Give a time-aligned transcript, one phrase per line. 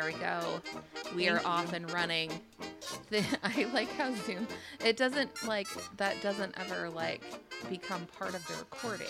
[0.00, 0.62] There we go.
[1.14, 1.46] We Thank are you.
[1.46, 2.30] off and running.
[3.10, 4.46] The, I like how Zoom.
[4.84, 7.22] It doesn't like that doesn't ever like
[7.68, 9.06] become part of the recording,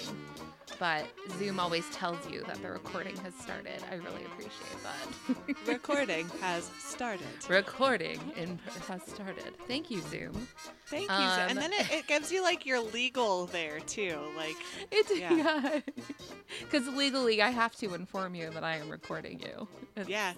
[0.81, 1.05] but
[1.39, 3.81] Zoom always tells you that the recording has started.
[3.93, 5.57] I really appreciate that.
[5.69, 7.27] Recording has started.
[7.51, 8.59] recording in,
[8.89, 9.53] has started.
[9.69, 10.49] Thank you, Zoom.
[10.87, 11.15] Thank you.
[11.15, 14.19] Um, and then it, it gives you like your legal there too.
[14.37, 14.57] Like,
[14.91, 15.35] It's Yeah.
[15.35, 15.81] yeah,
[16.63, 19.69] because legally I have to inform you that I am recording you.
[19.97, 20.33] It's- yeah,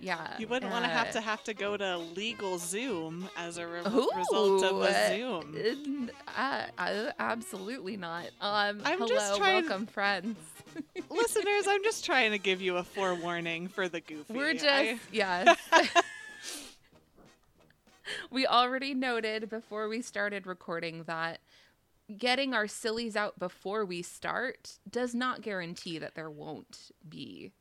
[0.00, 0.36] yeah.
[0.38, 3.66] you wouldn't want to have uh, to have to go to legal Zoom as a
[3.66, 6.10] re- Ooh, result of uh, a Zoom.
[6.36, 8.26] Uh, uh, absolutely not.
[8.40, 10.36] Um, I'm hello, just trying- welcome, friends.
[11.10, 14.32] Listeners, I'm just trying to give you a forewarning for the goofy.
[14.32, 15.56] We're just I- yes.
[18.30, 21.40] we already noted before we started recording that
[22.16, 27.52] getting our sillies out before we start does not guarantee that there won't be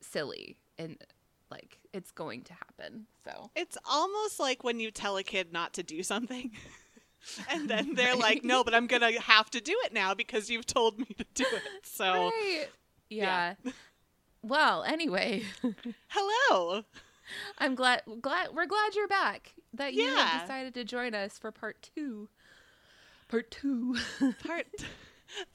[0.00, 0.96] silly and
[1.50, 3.06] like it's going to happen.
[3.24, 6.50] So It's almost like when you tell a kid not to do something.
[7.50, 10.48] and then they're like, no, but I'm going to have to do it now because
[10.50, 11.62] you've told me to do it.
[11.82, 12.66] So, right.
[13.08, 13.54] yeah.
[13.64, 13.72] yeah.
[14.42, 15.42] Well, anyway,
[16.08, 16.84] hello.
[17.58, 19.54] I'm glad glad we're glad you're back.
[19.74, 20.40] That you Yeah.
[20.40, 22.28] decided to join us for part 2.
[23.28, 23.96] Part 2.
[24.46, 24.66] Part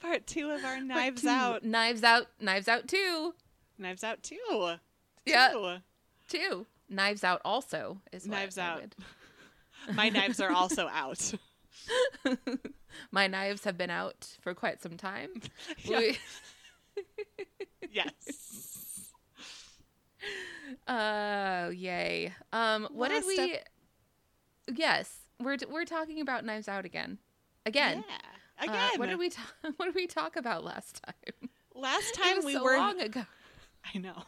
[0.00, 1.26] part 2 of our Knives.
[1.26, 1.64] Out.
[1.64, 2.28] Knives Out.
[2.40, 3.34] Knives Out 2.
[3.78, 4.36] Knives Out 2.
[5.26, 5.48] Yeah.
[5.52, 5.76] Two.
[6.28, 6.66] 2.
[6.88, 8.94] Knives Out also is Knives Out.
[9.94, 11.34] My knives are also out.
[13.10, 15.30] My knives have been out for quite some time.
[15.84, 15.98] Yeah.
[15.98, 16.18] We-
[17.92, 19.10] Yes.
[20.88, 22.32] Oh, yay.
[22.52, 23.58] Um what did Last we
[24.74, 27.18] Yes, we're we're talking about Knives Out again.
[27.64, 28.04] Again.
[28.08, 28.14] Yeah.
[28.58, 28.90] Uh, Again.
[28.98, 31.50] what did we ta- what did we talk about last time?
[31.74, 33.24] Last time we so were long ago.
[33.94, 34.22] I know.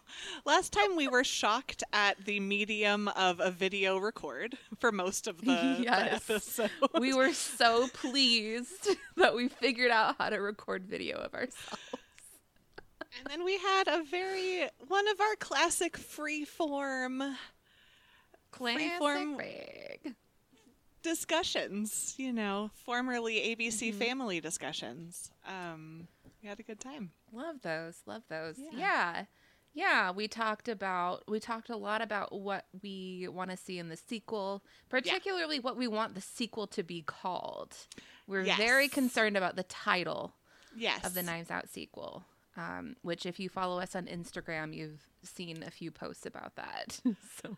[0.45, 5.41] Last time we were shocked at the medium of a video record for most of
[5.41, 5.45] the,
[5.81, 6.71] the episode.
[6.99, 11.79] we were so pleased that we figured out how to record video of ourselves.
[13.19, 17.35] And then we had a very one of our classic freeform
[18.53, 20.13] Freeform- Classic.
[21.03, 23.99] discussions, you know, formerly ABC Mm-hmm.
[23.99, 25.31] family discussions.
[25.47, 26.09] Um,
[26.43, 27.11] we had a good time.
[27.33, 27.97] Love those.
[28.07, 28.57] Love those.
[28.59, 28.79] Yeah.
[28.79, 29.25] Yeah.
[29.78, 30.11] Yeah.
[30.11, 33.97] we talked about we talked a lot about what we want to see in the
[33.97, 37.75] sequel, particularly what we want the sequel to be called.
[38.27, 40.34] We're very concerned about the title
[40.77, 41.05] Yes.
[41.06, 42.25] of the Knives Out sequel.
[42.56, 46.99] Um, which, if you follow us on Instagram, you've seen a few posts about that.
[47.43, 47.56] so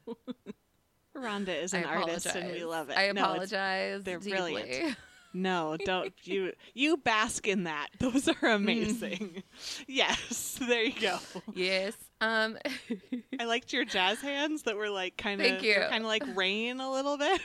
[1.16, 2.98] Rhonda is an artist and we love it.
[2.98, 4.04] I No, apologize.
[4.04, 4.52] they're deeply.
[4.52, 4.96] brilliant.
[5.32, 7.88] No, don't you you bask in that.
[7.98, 8.54] Those are Mm.
[8.56, 9.42] amazing.
[9.86, 11.18] yes, there you go.
[11.54, 11.94] yes.
[12.20, 12.58] Um.
[13.40, 16.90] I liked your jazz hands that were like kind of kind of like rain a
[16.90, 17.40] little bit.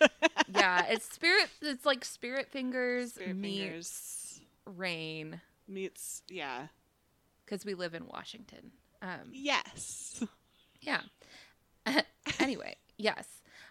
[0.54, 1.48] yeah, it's spirit.
[1.62, 6.66] It's like spirit fingers Spirit meets fingers rain meets yeah.
[7.44, 8.70] because we live in Washington.
[9.02, 9.30] Um.
[9.32, 10.22] Yes.
[10.80, 11.00] Yeah.
[12.38, 13.26] anyway, yes.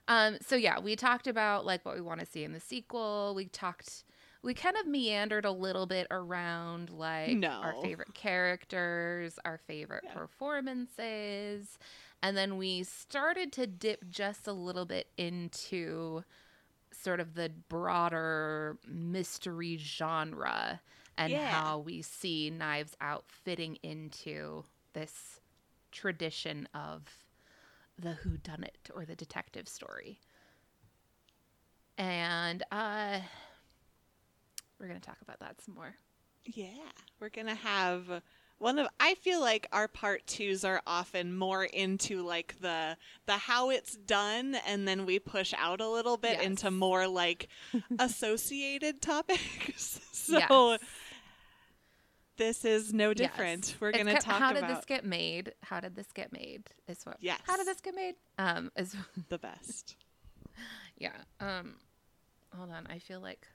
[0.08, 3.34] Um, so yeah, we talked about like what we want to see in the sequel.
[3.36, 4.04] We talked
[4.44, 10.14] we kind of meandered a little bit around like our favorite characters, our favorite Yeah.
[10.14, 11.80] performances,
[12.22, 16.24] and then we started to dip just a little bit into
[16.92, 20.82] sort of the broader mystery genre
[21.18, 21.50] and Yeah.
[21.52, 25.40] how we see Knives Out fitting into this
[25.92, 27.25] tradition of
[27.98, 30.20] the who done it or the detective story.
[31.98, 33.20] And uh
[34.80, 35.96] we're going to talk about that some more.
[36.48, 36.68] Yeah,
[37.20, 38.22] we're gonna have
[38.60, 38.88] one of.
[39.00, 43.96] I feel like our part twos are often more into like the the how it's
[43.96, 46.46] done, and then we push out a little bit Yes.
[46.46, 47.48] into more like
[48.00, 50.00] associated topics.
[50.12, 50.80] so Yes.
[52.38, 53.18] This is no Yes.
[53.18, 53.76] different.
[53.80, 55.54] We're gonna ki- talk how did about this get made?
[55.64, 56.70] How did this get made?
[56.88, 57.40] Is what Yes.
[57.46, 58.16] How did this get made?
[58.38, 58.96] Um is
[59.30, 59.96] the best.
[60.98, 61.16] yeah.
[61.40, 61.76] Um
[62.56, 62.88] hold on.
[62.88, 63.48] I feel like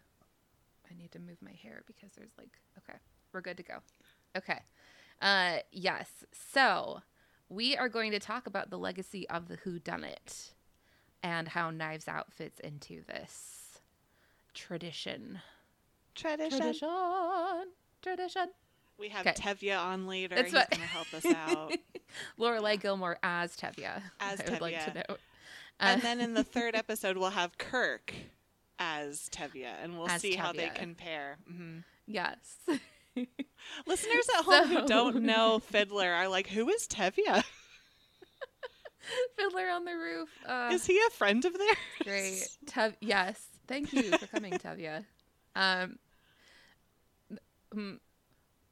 [0.91, 2.99] I need to move my hair because there's like okay,
[3.32, 3.79] we're good to go.
[4.37, 4.61] Okay.
[5.21, 6.09] Uh yes.
[6.53, 7.03] So,
[7.49, 10.53] we are going to talk about the legacy of the who done it
[11.23, 13.81] and how Knives Out fits into this
[14.55, 15.41] tradition.
[16.15, 16.59] Tradition.
[16.59, 16.88] Tradition.
[18.03, 18.47] Tradition.
[19.00, 19.32] We have Okay.
[19.32, 20.35] Tevye on later.
[20.35, 21.73] That's He's what- gonna help us out.
[22.38, 24.02] Lorelai Gilmore as Tevye.
[24.20, 25.08] As I would like to Tevye.
[25.08, 25.20] note.
[25.81, 28.12] and Uh, then in the third episode, we'll have Kirk
[28.79, 30.75] as Tevye, and we'll see how they Tevye.
[30.75, 31.38] compare.
[31.49, 32.37] hmm yes.
[33.87, 37.43] Listeners at home who don't know Fiddler are like, who is Tevye?
[39.37, 40.29] Fiddler on the Roof.
[40.46, 41.76] Uh, Is he a friend of theirs?
[42.05, 42.49] great.
[42.67, 43.41] Tev- yes.
[43.67, 45.05] Thank you for coming, Tevya.
[45.56, 45.99] Um,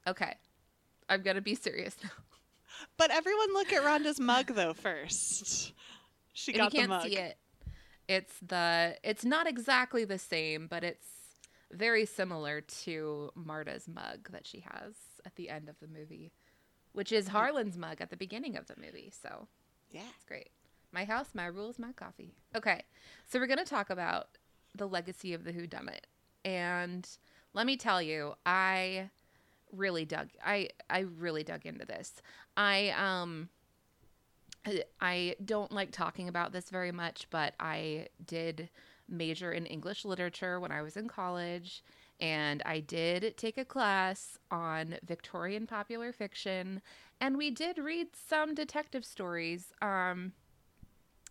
[0.07, 0.35] okay.
[1.09, 2.11] I'm going to be serious now.
[2.97, 5.73] But everyone look at Rhonda's mug though first.
[6.33, 7.03] She If got you the can't mug.
[7.03, 7.37] see it.
[8.07, 11.07] It's the it's not exactly the same, but it's
[11.73, 14.95] very similar to Marta's mug that she has
[15.27, 16.33] at the end of the movie,
[16.93, 19.11] which is Harlan's mug at the beginning of the movie.
[19.23, 19.49] So
[19.91, 20.03] Yeah.
[20.15, 20.51] it's great.
[20.93, 22.35] My house, my rules, my coffee.
[22.55, 22.83] Okay,
[23.27, 24.29] so we're gonna talk about
[24.75, 26.07] the legacy of the Who Done It,
[26.45, 27.07] and
[27.53, 29.11] let me tell you, I
[29.73, 30.29] really dug.
[30.45, 32.23] I I really dug into this.
[32.57, 33.49] I um.
[35.01, 38.69] I don't like talking about this very much, but I did
[39.09, 41.83] major in English literature when I was in college,
[42.21, 46.83] and I did take a class on Victorian popular fiction,
[47.19, 49.73] and we did read some detective stories.
[49.81, 50.33] Um,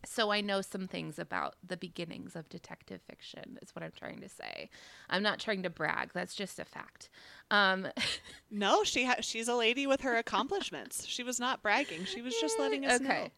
[0.05, 3.57] so I know some things about the beginnings of detective fiction.
[3.61, 4.69] Is what I'm trying to say.
[5.09, 6.11] I'm not trying to brag.
[6.13, 7.09] That's just a fact.
[7.51, 7.88] Um,
[8.51, 11.05] No, she ha- she's a lady with her accomplishments.
[11.05, 12.05] She was not bragging.
[12.05, 13.31] She was just letting us okay.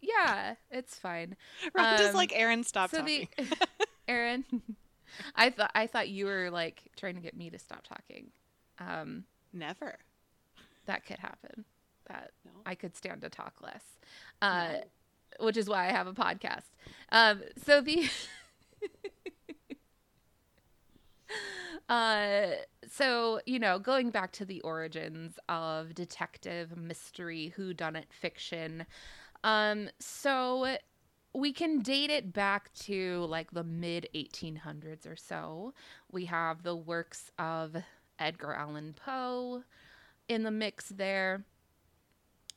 [0.00, 1.36] Yeah, it's fine.
[1.74, 1.82] know.
[1.82, 3.28] Rhonda's Um, like, Aaron, stop so talking.
[3.38, 3.56] the
[4.08, 4.44] Aaron,
[5.36, 8.28] I thought I thought you were like trying to get me to stop talking.
[8.78, 9.96] Um, Never.
[10.86, 11.64] that could happen.
[12.08, 12.50] That No.
[12.66, 13.84] I could stand to talk less,
[14.42, 14.74] uh,
[15.40, 16.70] which is why I have a podcast.
[17.12, 18.08] Um, so the
[21.88, 22.46] uh,
[22.90, 28.86] so you know, going back to the origins of detective mystery whodunit fiction,
[29.44, 30.76] um, so
[31.36, 35.74] we can date it back to like the mid 1800s or so.
[36.10, 37.76] We have the works of
[38.18, 39.62] Edgar Allan Poe
[40.28, 41.44] in the mix there.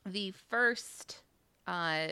[0.06, 1.24] The first,
[1.70, 2.08] uh,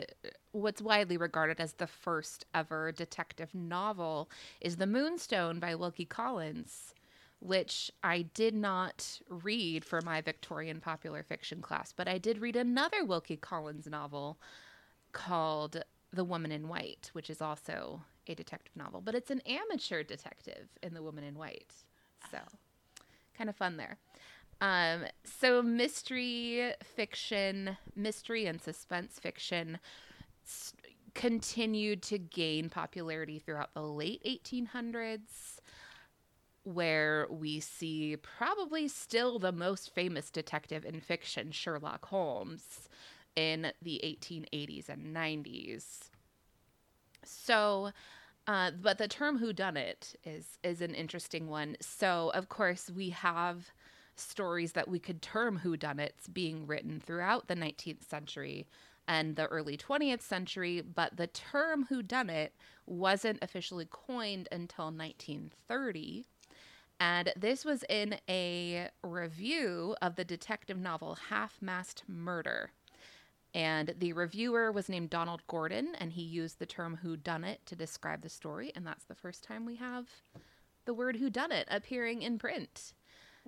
[0.52, 6.94] what's widely regarded as the first ever detective novel is The Moonstone by Wilkie Collins,
[7.40, 12.54] which I did not read for my Victorian popular fiction class, but I did read
[12.54, 14.38] another Wilkie Collins novel
[15.10, 15.82] called
[16.12, 20.68] The Woman in White, which is also a detective novel, but it's an amateur detective
[20.84, 21.74] in The Woman in White.
[22.30, 22.38] So,
[23.36, 23.98] kind of fun there.
[24.60, 29.78] Um, so mystery fiction, mystery and suspense fiction
[30.44, 30.72] s-
[31.14, 35.60] continued to gain popularity throughout the late 1800s
[36.64, 42.88] where we see probably still the most famous detective in fiction, Sherlock Holmes,
[43.36, 46.10] in the 1880s and 90s.
[47.24, 47.92] So,
[48.46, 51.76] uh, but the term "whodunit" is is an interesting one.
[51.80, 53.70] So, of course, we have
[54.20, 58.66] stories that we could term whodunits being written throughout the 19th century
[59.06, 62.50] and the early 20th century, but the term whodunit
[62.86, 66.26] wasn't officially coined until 1930.
[67.00, 72.70] And this was in a review of the detective novel Half Mast Murder.
[73.54, 78.20] And the reviewer was named Donald Gordon, and he used the term whodunit to describe
[78.20, 78.72] the story.
[78.76, 80.06] And that's the first time we have
[80.84, 82.92] the word whodunit appearing in print.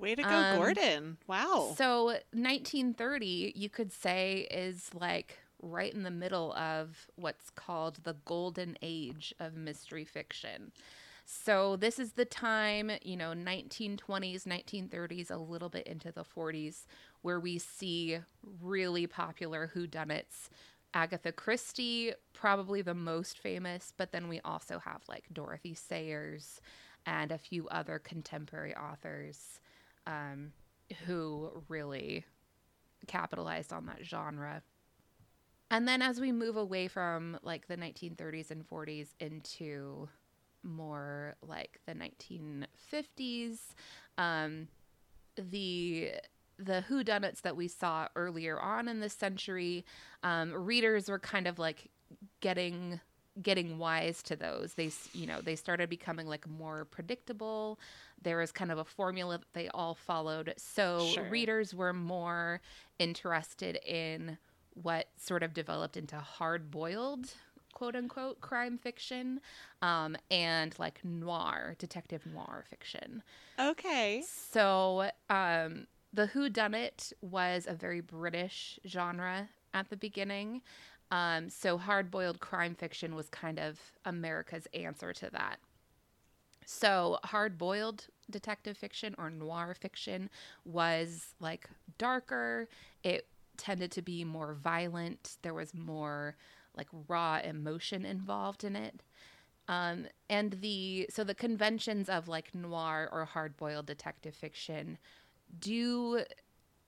[0.00, 1.18] Way to go, Um, Gordon.
[1.26, 1.74] Wow.
[1.76, 8.14] So 1930, you could say, is like right in the middle of what's called the
[8.24, 10.72] golden age of mystery fiction.
[11.26, 16.86] So this is the time, you know, 1920s, 1930s, a little bit into the 40s,
[17.20, 18.18] where we see
[18.60, 20.48] really popular whodunits.
[20.92, 26.60] Agatha Christie, probably the most famous, but then we also have like Dorothy Sayers
[27.06, 29.60] and a few other contemporary authors
[30.06, 30.52] um,
[31.06, 32.24] who really
[33.06, 34.62] capitalized on that genre.
[35.70, 40.08] And then as we move away from like the 1930s and 40s into
[40.62, 43.58] more like the 1950s,
[44.18, 44.68] um,
[45.36, 46.12] the
[46.58, 49.82] the whodunits that we saw earlier on in this century,
[50.22, 51.90] um, readers were kind of like
[52.40, 53.00] getting
[53.42, 54.74] getting wise to those.
[54.74, 57.78] They you know they started becoming like more predictable.
[58.22, 61.24] There was kind of a formula that they all followed, so Sure.
[61.28, 62.60] readers were more
[62.98, 64.38] interested in
[64.74, 67.34] what sort of developed into hard boiled
[67.72, 69.40] quote unquote crime fiction
[69.80, 73.22] um, and like noir detective noir fiction
[73.58, 74.22] okay.
[74.26, 80.62] so um, the Who Done It was a very British genre at the beginning.
[81.10, 85.58] Um, so hard boiled crime fiction was kind of America's answer to that.
[86.66, 90.30] So hard boiled detective fiction or noir fiction
[90.64, 92.68] was like darker.
[93.02, 93.26] It
[93.56, 95.36] tended to be more violent.
[95.42, 96.36] There was more
[96.76, 99.02] like raw emotion involved in it.
[99.68, 104.98] Um, and the so the conventions of like noir or hard-boiled detective fiction
[105.58, 106.24] do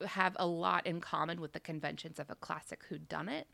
[0.04, 3.44] have a lot in common with the conventions of a classic whodunit,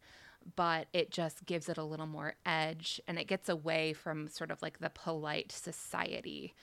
[0.57, 4.51] but it just gives it a little more edge and it gets away from sort
[4.51, 6.55] of like the polite society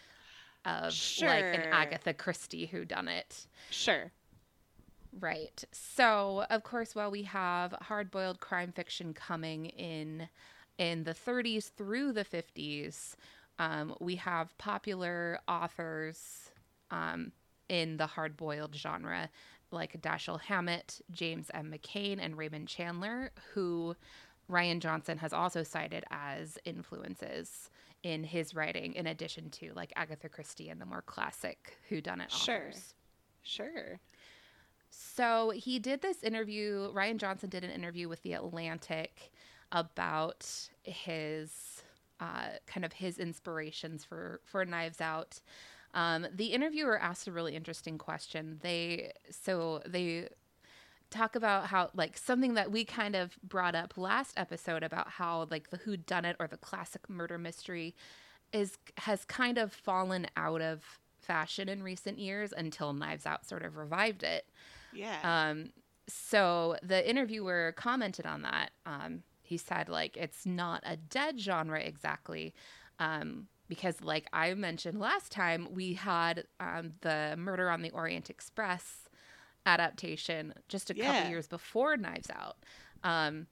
[0.65, 1.29] of sure.
[1.29, 3.46] like an Agatha Christie whodunit.
[3.70, 4.12] Sure.
[5.20, 5.63] Right.
[5.72, 10.27] So, of course, while we have hard-boiled crime fiction coming in
[10.77, 13.15] in the 30s through the 50s,
[13.60, 16.51] um, we have popular authors
[16.91, 17.32] um,
[17.70, 19.29] in the hard-boiled genre
[19.75, 21.72] like Dashiell Hammett, James M.
[21.72, 23.96] McCain, and Raymond Chandler, who
[24.50, 27.70] Rian Johnson has also cited as influences
[28.03, 32.55] in his writing, in addition to like Agatha Christie and the more classic whodunit sure.
[32.55, 32.96] authors.
[33.44, 33.70] Sure.
[33.72, 34.00] Sure.
[34.89, 36.91] So he did this interview.
[36.94, 39.32] Rian Johnson did an interview with the Atlantic
[39.72, 41.84] about his
[42.20, 45.41] uh, kind of his inspirations for for Knives Out.
[45.96, 48.60] Um, the interviewer asked a really interesting question.
[48.62, 50.28] They so they
[51.10, 55.48] talk about how like something that we kind of brought up last episode about how
[55.50, 57.96] like the who done it or the classic murder mystery
[58.52, 63.64] is has kind of fallen out of fashion in recent years until Knives Out sort
[63.64, 64.46] of revived it.
[64.94, 65.50] Yeah.
[65.50, 65.72] Um
[66.08, 68.72] so the interviewer commented on that.
[68.86, 72.54] Um he said like it's not a dead genre exactly.
[73.00, 78.29] Um because like I mentioned last time, we had um, the Murder on the Orient
[78.29, 79.10] Express
[79.65, 81.12] adaptation just a yeah.
[81.12, 82.57] couple years before Knives Out.
[83.03, 83.48] Um,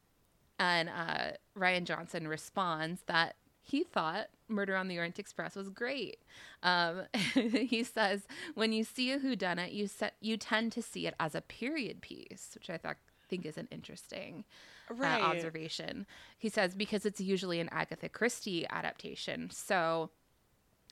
[0.59, 6.17] and uh, Rian Johnson responds that he thought Murder on the Orient Express was great.
[6.61, 7.03] Um,
[7.33, 11.33] he says, "When you see a whodunit, you set you tend to see it as
[11.33, 12.97] a period piece," which I thought
[13.33, 14.43] think is an interesting
[14.91, 15.21] uh, right.
[15.21, 16.05] uh, observation.
[16.37, 19.49] He says because it's usually an Agatha Christie adaptation.
[19.51, 20.11] So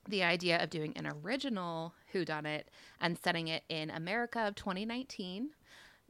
[0.07, 2.63] the idea of doing an original whodunit
[2.99, 5.51] and setting it in America of 2019,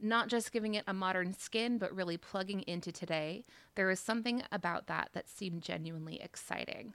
[0.00, 4.42] not just giving it a modern skin, but really plugging into today, there was something
[4.50, 6.94] about that that seemed genuinely exciting.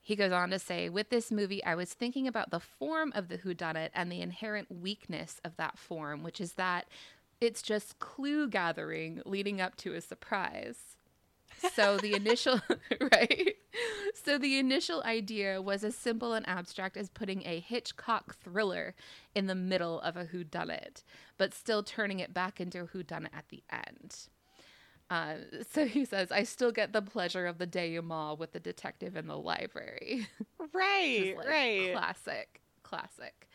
[0.00, 3.28] He goes on to say, with this movie, I was thinking about the form of
[3.28, 6.88] the whodunit and the inherent weakness of that form, which is that
[7.42, 10.96] it's just clue gathering leading up to a surprise.
[11.74, 12.60] So the initial,
[13.12, 13.56] right?
[14.14, 18.94] So the initial idea was as simple and abstract as putting a Hitchcock thriller
[19.34, 21.02] in the middle of a whodunit,
[21.36, 24.28] but still turning it back into a whodunit at the end.
[25.10, 25.34] Uh,
[25.68, 29.26] so he says, I still get the pleasure of the denouement with the detective in
[29.26, 30.28] the library.
[30.72, 31.92] Right, like right.
[31.92, 33.48] Classic, classic.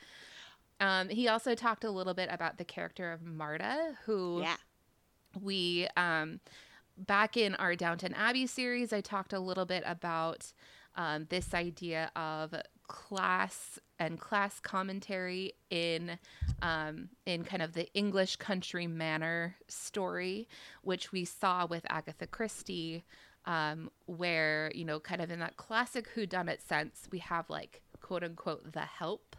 [0.79, 4.57] Um, he also talked a little bit about the character of Marta, who yeah.
[5.41, 6.39] we um,
[6.97, 10.51] back in our Downton Abbey series, I talked a little bit about
[10.95, 12.55] um, this idea of
[12.87, 16.17] class and class commentary in
[16.61, 20.47] um, in kind of the English country manor story,
[20.81, 23.03] which we saw with Agatha Christie,
[23.45, 28.23] um, where you know, kind of in that classic whodunit sense, we have like quote
[28.23, 29.35] unquote the help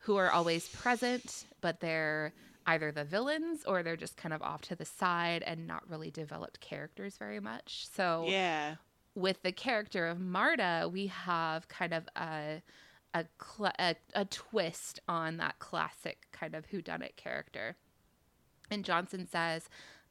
[0.00, 2.32] who are always present, but they're
[2.66, 6.10] either the villains or they're just kind of off to the side and not really
[6.10, 7.86] developed characters very much.
[7.94, 8.76] So yeah,
[9.14, 12.62] with the character of Marta, we have kind of a
[13.14, 17.76] a, cl- a, a twist on that classic kind of whodunit character.
[18.70, 19.68] And Johnson says,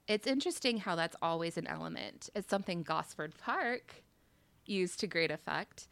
[0.08, 2.30] it's interesting how that's always an element.
[2.34, 4.04] It's something Gosford Park
[4.66, 5.88] used to great effect.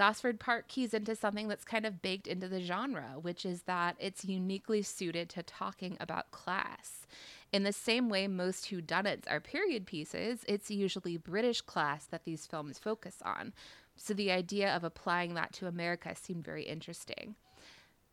[0.00, 3.96] Gosford Park keys into something that's kind of baked into the genre, which is that
[3.98, 7.06] it's uniquely suited to talking about class.
[7.52, 12.46] In the same way most whodunits are period pieces, it's usually British class that these
[12.46, 13.52] films focus on.
[13.94, 17.34] So the idea of applying that to America seemed very interesting.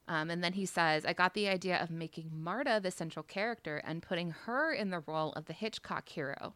[0.10, 3.78] Um, and then he says, I got the idea of making Marta the central character
[3.78, 6.54] and putting her in the role of the Hitchcock hero.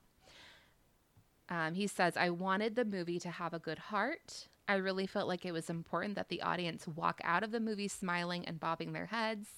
[1.52, 5.28] Um, he says, I wanted the movie to have a good heart, I really felt
[5.28, 8.94] like it was important that the audience walk out of the movie smiling and bobbing
[8.94, 9.50] their heads.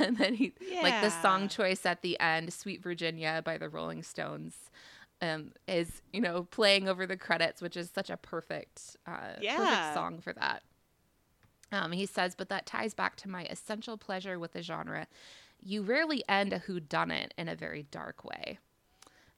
[0.00, 0.82] And then he, yeah.
[0.82, 4.56] like the song choice at the end, Sweet Virginia by the Rolling Stones,
[5.22, 9.56] um, is, you know, playing over the credits, which is such a perfect, uh, yeah.
[9.56, 10.64] perfect song for that.
[11.70, 15.06] Um, he says, but that ties back to my essential pleasure with the genre.
[15.62, 18.58] You rarely end a whodunit in a very dark way,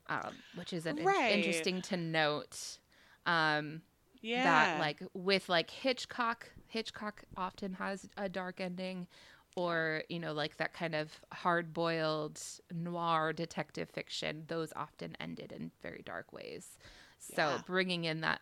[0.09, 1.31] um, which is an right.
[1.31, 2.79] in- interesting to note.
[3.25, 3.83] Um,
[4.21, 4.43] yeah.
[4.43, 9.07] That like with like Hitchcock, Hitchcock often has a dark ending,
[9.55, 12.41] or you know like that kind of hard-boiled
[12.73, 16.77] noir detective fiction those often ended in very dark ways
[17.19, 17.61] so Yeah.
[17.65, 18.41] bringing in that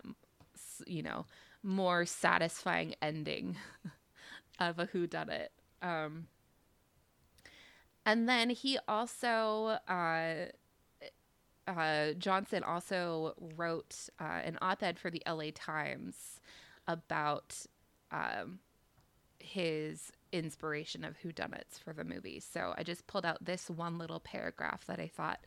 [0.88, 1.26] you know
[1.64, 3.58] more satisfying ending
[4.60, 5.48] of a whodunit
[5.82, 6.28] um
[8.06, 10.46] and then he also uh
[11.68, 16.40] uh, Johnson also wrote uh, an op-ed for the LA Times
[16.88, 17.56] about
[18.12, 18.60] um,
[19.40, 22.40] his inspiration of whodunits for the movie.
[22.40, 25.40] So I just pulled out this one little paragraph that I thought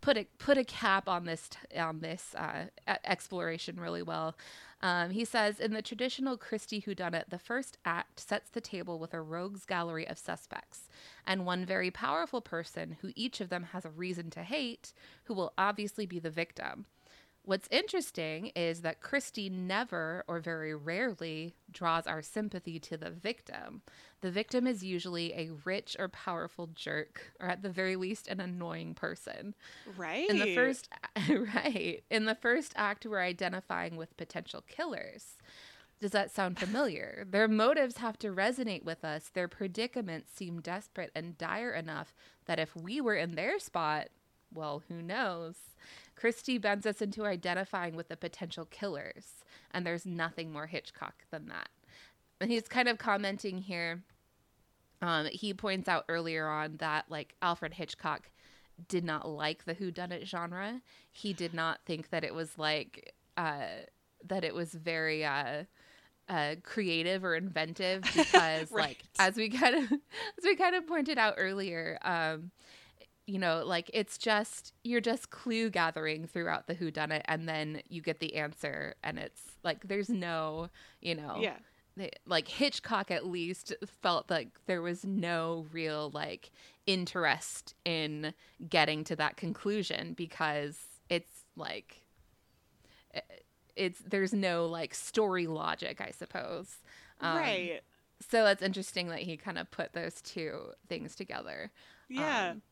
[0.00, 2.64] put a put a cap on this on this uh,
[3.04, 4.36] exploration really well.
[4.82, 9.12] Um, he says in the traditional Christie whodunit, the first act sets the table with
[9.12, 10.88] a rogues gallery of suspects
[11.26, 14.92] and one very powerful person who each of them has a reason to hate,
[15.24, 16.86] who will obviously be the victim.
[17.50, 23.82] What's interesting is that Christie never or very rarely draws our sympathy to the victim.
[24.20, 28.38] The victim is usually a rich or powerful jerk, or at the very least, an
[28.38, 29.56] annoying person.
[29.96, 30.30] Right.
[30.30, 30.90] In the first,
[31.28, 35.36] right, in the first act, we're identifying with potential killers.
[36.00, 37.26] Does that sound familiar?
[37.28, 39.28] Their motives have to resonate with us.
[39.34, 42.14] Their predicaments seem desperate and dire enough
[42.46, 44.06] that if we were in their spot,
[44.52, 45.56] well, who knows?
[46.16, 51.48] Christie bends us into identifying with the potential killers, and there's nothing more Hitchcock than
[51.48, 51.68] that.
[52.40, 54.02] And he's kind of commenting here.
[55.02, 58.30] Um, he points out earlier on that like Alfred Hitchcock
[58.88, 60.80] did not like the whodunit genre.
[61.10, 63.66] He did not think that it was like uh,
[64.26, 65.64] that it was very uh,
[66.28, 68.88] uh, creative or inventive because, Right.
[68.88, 72.50] like, as we kind of as we kind of pointed out earlier, um,
[73.30, 77.48] you know, like it's just you're just clue gathering throughout the who done it and
[77.48, 80.68] then you get the answer, and it's like there's no,
[81.00, 81.56] you know, yeah.
[81.96, 83.72] they- like Hitchcock at least
[84.02, 86.50] felt like there was no real like
[86.86, 88.34] interest in
[88.68, 90.78] getting to that conclusion because
[91.08, 92.02] it's like
[93.76, 96.78] it's there's no like story logic I suppose.
[97.20, 97.80] Um, right.
[98.28, 101.70] So that's interesting that he kind of put those two things together.
[102.08, 102.50] Yeah.
[102.50, 102.62] Um,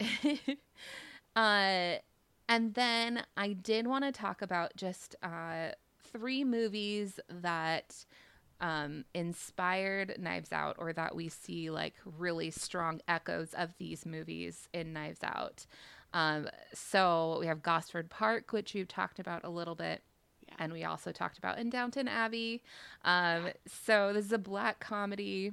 [1.36, 1.94] uh,
[2.48, 5.70] and then I did want to talk about just uh,
[6.12, 8.04] three movies that
[8.60, 14.68] um, inspired Knives Out, or that we see like really strong echoes of these movies
[14.74, 15.66] in Knives Out.
[16.12, 20.02] Um, so we have Gosford Park, which we've talked about a little bit.
[20.46, 20.54] Yeah.
[20.58, 22.62] And we also talked about in Downton Abbey.
[23.04, 25.52] Um, so this is a black comedy.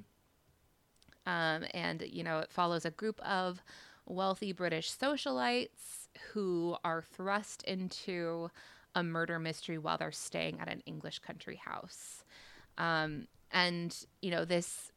[1.26, 3.62] Um, and, you know, it follows a group of
[4.08, 8.50] wealthy British socialites who are thrust into
[8.96, 12.24] a murder mystery while they're staying at an English country house.
[12.78, 14.92] Um, and, you know, this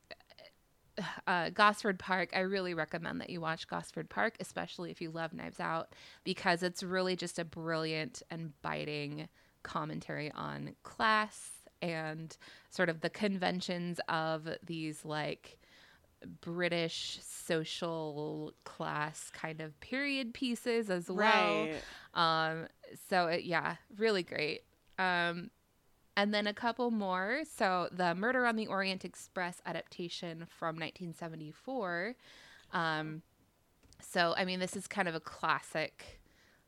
[1.26, 5.32] uh, Gosford Park, I really recommend that you watch Gosford Park, especially if you love
[5.32, 5.94] Knives Out,
[6.24, 9.28] because it's really just a brilliant and biting
[9.62, 11.50] commentary on class
[11.82, 12.36] and
[12.70, 15.58] sort of the conventions of these like
[16.40, 21.68] British social class kind of period pieces as well.
[22.14, 22.52] Right.
[22.52, 22.66] Um,
[23.08, 24.62] so it, yeah, really great.
[24.98, 25.50] Um,
[26.16, 27.42] and then a couple more.
[27.56, 32.14] So the Murder on the Orient Express adaptation from 1974.
[32.72, 33.22] Um,
[34.02, 36.20] so I mean, this is kind of a classic,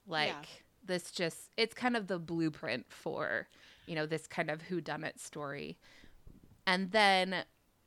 [0.07, 0.43] like Yeah.
[0.87, 1.11] this.
[1.11, 3.49] Just it's kind of the blueprint for
[3.87, 5.79] you know this kind of whodunit story.
[6.67, 7.45] And then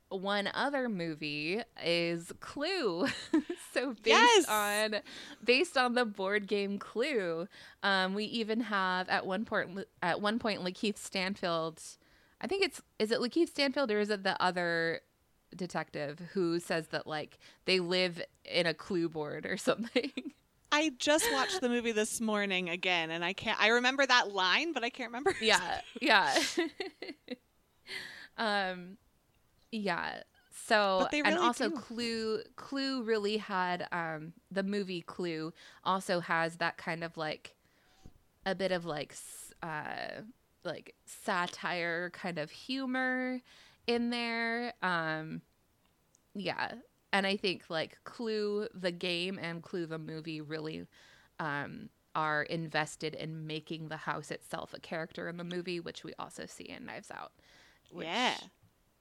[0.08, 3.06] one other movie is Clue.
[3.74, 4.48] so based Yes!
[4.48, 4.96] on
[5.44, 7.48] based on the board game Clue,
[7.82, 11.82] um, we even have at one point at one point Lakeith Stanfield.
[12.40, 15.00] I think it's is it Lakeith Stanfield or is it the other
[15.54, 20.12] detective who says that like they live in a clue board or something?
[20.72, 23.58] I just watched the movie this morning again, and I can't.
[23.60, 25.34] I remember that line, but I can't remember.
[25.40, 26.36] yeah, yeah.
[28.36, 28.96] um,
[29.76, 30.22] yeah.
[30.66, 31.76] So they and also do.
[31.76, 35.52] Clue Clue really had um the movie Clue
[35.84, 37.54] also has that kind of like
[38.44, 39.14] a bit of like
[39.62, 40.22] uh
[40.64, 43.40] like satire kind of humor
[43.86, 44.72] in there.
[44.82, 45.42] Um
[46.34, 46.72] yeah.
[47.12, 50.86] And I think like Clue the game and Clue the movie really
[51.38, 56.14] um are invested in making the house itself a character in the movie, which we
[56.18, 57.32] also see in Knives Out.
[57.90, 58.34] Which Yeah.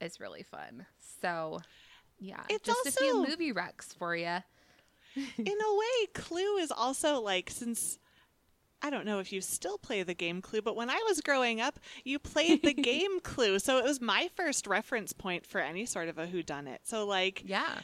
[0.01, 0.85] Is really fun.
[1.21, 1.61] So,
[2.19, 4.37] yeah, It's just a few movie recs for you.
[5.15, 7.99] In a way, Clue is also like since
[8.81, 11.61] I don't know if you still play the game Clue, but when I was growing
[11.61, 13.57] up, you played the game Clue.
[13.59, 16.79] So it was my first reference point for any sort of a whodunit.
[16.83, 17.79] So like Yeah.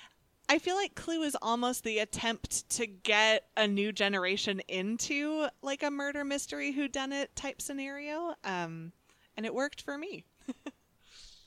[0.49, 5.81] I feel like Clue is almost the attempt to get a new generation into like
[5.81, 8.35] a murder mystery whodunit type scenario.
[8.43, 8.91] Um
[9.37, 10.25] and it worked for me.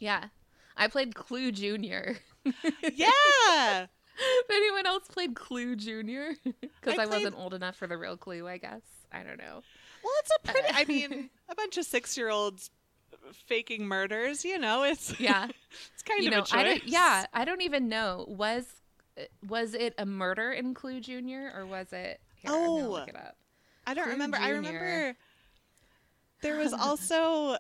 [0.01, 0.25] Yeah.
[0.77, 2.17] I played Clue Junior.
[2.83, 3.87] Yeah.
[3.87, 8.17] if anyone else played Clue Junior, because I I, wasn't old enough for the real
[8.19, 8.83] Clue, I guess.
[9.11, 9.63] I don't know.
[10.03, 12.71] Well, it's a pretty I mean, a bunch of 6-year-olds
[13.47, 15.47] faking murders, you know, it's Yeah.
[15.95, 16.55] it's kind you of know, a choice.
[16.55, 16.85] I don't.
[16.87, 18.27] Yeah, I don't even know.
[18.29, 18.67] Was
[19.49, 22.21] was it a murder in Clue Junior or was it?
[22.37, 22.89] Here, Oh.
[22.91, 23.37] look it up.
[23.87, 24.37] I don't Clue remember.
[24.39, 25.17] I remember
[26.43, 27.57] there was also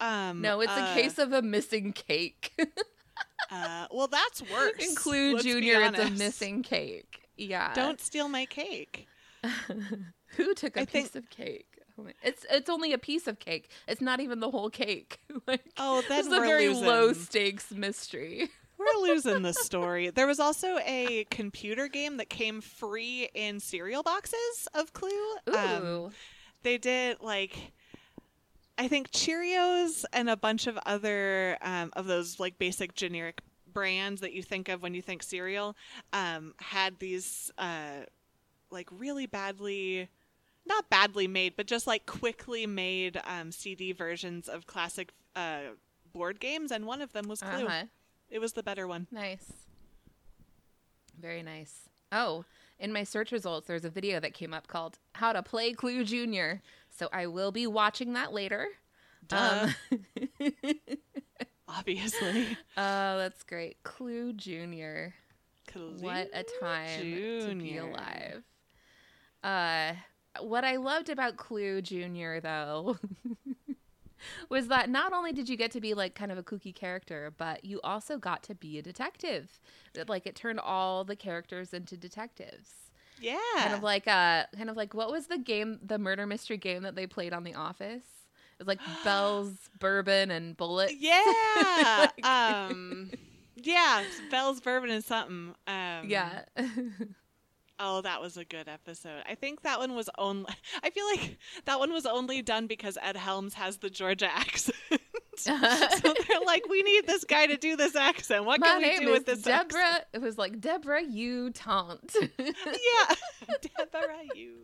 [0.00, 2.52] um No, it's uh, a case of a missing cake.
[3.50, 4.72] uh well that's worse.
[4.86, 7.28] in Clue let's Junior, it's a missing cake.
[7.36, 7.72] Yeah.
[7.74, 9.06] Don't steal my cake.
[10.36, 11.66] Who took a I piece think- of cake?
[11.98, 13.70] Oh It's it's only a piece of cake.
[13.88, 15.18] It's not even the whole cake.
[15.48, 16.86] like, Oh, is a very losing.
[16.86, 18.48] low stakes mystery.
[18.78, 20.10] We're losing the story.
[20.10, 25.10] There was also a computer game that came free in cereal boxes of Clue.
[25.52, 26.10] Um,
[26.62, 27.72] they did like
[28.78, 33.40] I think Cheerios and a bunch of other um, of those like basic generic
[33.72, 35.76] brands that you think of when you think cereal
[36.12, 38.04] um, had these uh,
[38.70, 40.08] like really badly
[40.66, 45.60] not badly made but just like quickly made um, CD versions of classic uh,
[46.12, 47.66] board games and one of them was Clue.
[47.66, 47.84] Uh-huh.
[48.30, 49.06] It was the better one.
[49.10, 49.52] Nice.
[51.20, 51.88] Very nice.
[52.12, 52.44] Oh,
[52.78, 56.04] in my search results, there's a video that came up called How to Play Clue
[56.04, 56.62] Junior.
[56.98, 58.66] So I will be watching that later.
[59.26, 59.68] Duh.
[59.92, 60.04] Um,
[61.68, 62.56] Obviously.
[62.76, 63.82] oh, that's great.
[63.84, 65.14] Clue Junior.
[65.68, 68.42] Clue What a time to be alive.
[69.44, 69.92] Uh,
[70.40, 72.96] what I loved about Clue Junior, though,
[74.48, 77.32] was that not only did you get to be like kind of a kooky character,
[77.36, 79.60] but you also got to be a detective.
[80.08, 82.87] Like it turned all the characters into detectives.
[83.20, 83.38] Yeah.
[83.56, 86.82] Kind of like uh kind of like what was the game the murder mystery game
[86.82, 88.04] that they played on The Office?
[88.58, 90.92] It was like Belles, Bourbon, and Bullet.
[90.98, 92.10] Yeah.
[92.22, 93.10] um
[93.56, 95.54] yeah, Bell's bourbon and something.
[95.66, 96.44] Um Yeah.
[97.80, 99.22] Oh, that was a good episode.
[99.28, 100.52] I think that one was only
[100.82, 104.76] I feel like that one was only done because Ed Helms has the Georgia accent.
[106.02, 108.44] so they're like, we need this guy to do this accent.
[108.44, 109.80] What My can we do with this Deborah.
[109.82, 110.04] accent?
[110.12, 112.14] It was like Deborah, you taunt.
[112.38, 113.14] Yeah.
[113.76, 114.54] Deborah, you.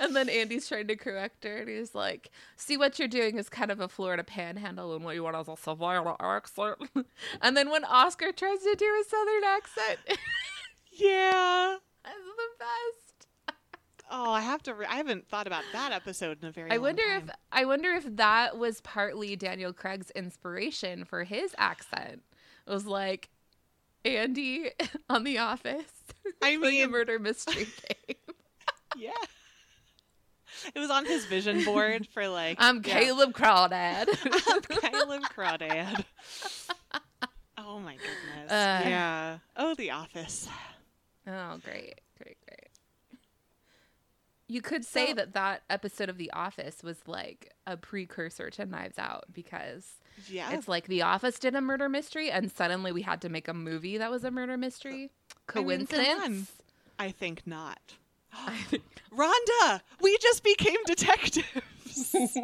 [0.00, 3.48] and then Andy's trying to correct her, and he's like, "See, what you're doing is
[3.48, 6.76] kind of a Florida panhandle, and what you want is a Savannah accent."
[7.42, 9.98] and then when Oscar tries to do a Southern accent,
[10.92, 11.76] Yeah.
[12.04, 13.07] that's the best.
[14.10, 14.74] Oh, I have to.
[14.74, 16.70] Re- I haven't thought about that episode in a very.
[16.70, 17.22] I long wonder time.
[17.28, 22.22] if I wonder if that was partly Daniel Craig's inspiration for his accent.
[22.66, 23.28] It was like
[24.04, 24.70] Andy
[25.10, 25.92] on The Office.
[26.42, 27.66] I playing a murder mystery
[28.08, 28.16] game.
[28.96, 29.10] Yeah.
[30.74, 32.56] It was on his vision board for like.
[32.60, 33.00] I'm yeah.
[33.00, 34.08] Caleb Crawdad.
[34.48, 36.04] I'm Caleb Crawdad.
[37.58, 38.50] Oh my goodness.
[38.50, 38.82] Uh.
[38.88, 39.38] yeah.
[39.56, 40.48] Oh, The Office.
[41.26, 42.00] Oh, great.
[44.50, 48.64] You could say So- that that episode of The Office was like a precursor to
[48.66, 50.50] Knives Out because Yeah.
[50.52, 53.54] it's like The Office did a murder mystery and suddenly we had to make a
[53.54, 55.10] movie that was a murder mystery.
[55.54, 55.64] I mean.
[55.86, 56.52] Coincidence?
[56.98, 57.94] I think not.
[58.32, 58.82] I think
[59.12, 62.14] Rhonda, we just became detectives.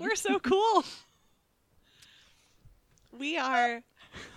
[0.00, 0.84] We're so cool.
[3.18, 3.82] We are.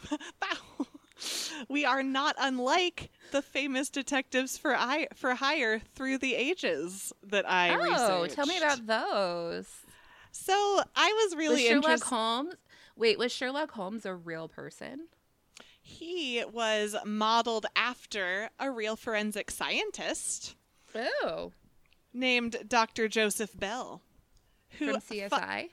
[0.40, 0.83] Bow.
[1.70, 7.50] We are not unlike the famous detectives for I for hire through the ages that
[7.50, 8.36] I oh, researched.
[8.36, 9.68] tell me about those.
[10.32, 10.54] So
[10.96, 12.08] I was Was really Sherlock interested.
[12.10, 12.56] Holmes?
[12.96, 15.08] Wait, was Sherlock Holmes a real person?
[15.82, 20.56] He was modeled after a real forensic scientist
[20.96, 21.52] Oh,
[22.14, 23.08] named Dr.
[23.08, 24.02] Joseph Bell.
[24.80, 25.70] Who from fu- CSI.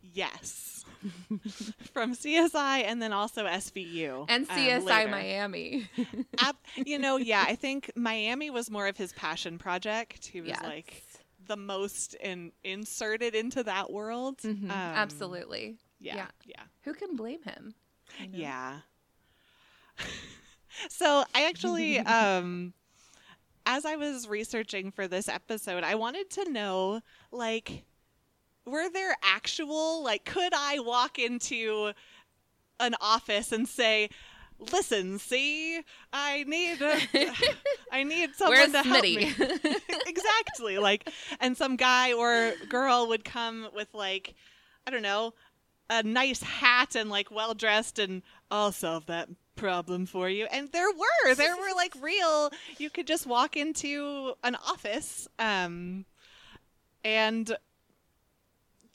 [0.00, 0.75] yes.
[1.92, 4.26] From CSI and then also SVU.
[4.28, 5.10] and um, CSI later.
[5.10, 5.88] Miami.
[6.38, 10.26] Ab- you know, yeah, I think Miami was more of his passion project.
[10.26, 10.62] He was Yes.
[10.62, 11.02] like
[11.46, 14.38] the most in- inserted into that world.
[14.38, 15.76] Mhm, Um, Absolutely.
[16.00, 16.16] Yeah.
[16.16, 16.26] yeah.
[16.44, 16.62] Yeah.
[16.82, 17.74] Who can blame him?
[18.30, 18.78] Yeah.
[20.90, 22.72] so I actually, um,
[23.64, 27.00] as I was researching for this episode, I wanted to know,
[27.32, 27.84] like,
[28.66, 31.92] were there actual, like, could I walk into
[32.80, 34.10] an office and say,
[34.58, 35.80] listen, see,
[36.12, 36.98] I need a,
[37.92, 39.32] I need someone Where's to help me.
[40.06, 40.78] Exactly.
[40.78, 44.34] Like, and some guy or girl would come with like,
[44.86, 45.34] I don't know,
[45.90, 50.46] a nice hat and like well dressed, and I'll solve that problem for you.
[50.46, 52.50] And there were, there were like real.
[52.78, 56.06] You could just walk into an office, um,
[57.04, 57.54] and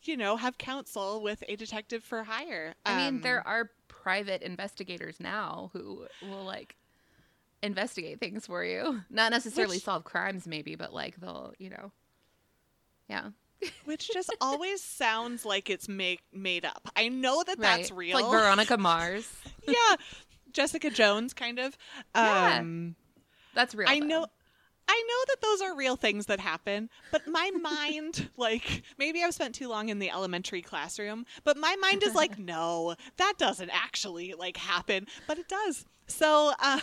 [0.03, 2.73] you know have counsel with a detective for hire.
[2.85, 6.75] I mean, Um, there are private investigators now who will like
[7.63, 9.01] investigate things for you.
[9.09, 11.91] Not necessarily Which- solve crimes, maybe, but like they'll, you know,
[13.09, 13.29] yeah,
[13.85, 16.89] which just always sounds like it's make made up.
[16.95, 17.77] I know that right.
[17.77, 18.19] that's real.
[18.19, 19.31] Like Veronica Mars.
[19.67, 19.95] yeah,
[20.51, 21.77] Jessica Jones, kind of.
[22.15, 22.57] Yeah.
[22.59, 22.95] Um,
[23.53, 23.87] That's real.
[23.89, 24.05] I though.
[24.05, 24.25] know.
[24.91, 29.34] I know that those are real things that happen, but my mind, like, maybe I've
[29.34, 33.69] spent too long in the elementary classroom, but my mind is like, no, that doesn't
[33.69, 35.86] actually, like, happen, but it does.
[36.08, 36.82] So, um,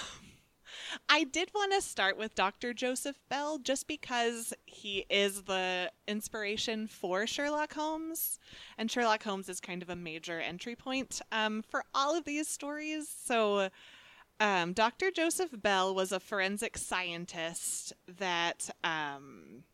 [1.11, 2.73] I did want to start with Dr.
[2.73, 8.39] Joseph Bell just because he is the inspiration for Sherlock Holmes,
[8.79, 12.49] and Sherlock Holmes is kind of a major entry point um, for all of these
[12.49, 13.07] stories.
[13.07, 13.69] So,
[14.41, 15.11] um, Dr.
[15.11, 19.65] Joseph Bell was a forensic scientist that um,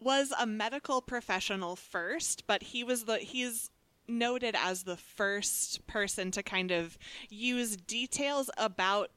[0.00, 3.70] was a medical professional first, but he was the he's
[4.08, 9.10] noted as the first person to kind of use details about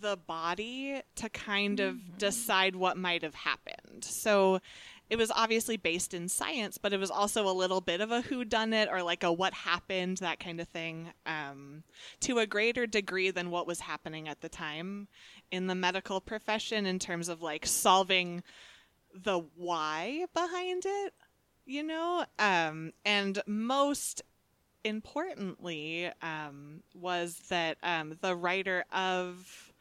[0.00, 4.04] the body to kind of decide what might have happened.
[4.04, 4.60] So
[5.10, 8.22] it was obviously based in science, but it was also a little bit of a
[8.22, 11.82] who done it or like a what happened, that kind of thing, um,
[12.20, 15.08] to a greater degree than what was happening at the time
[15.50, 18.42] in the medical profession in terms of like solving
[19.14, 21.12] the why behind it,
[21.66, 22.24] you know?
[22.38, 24.22] Um, and most
[24.84, 29.72] importantly um, was that um, the writer of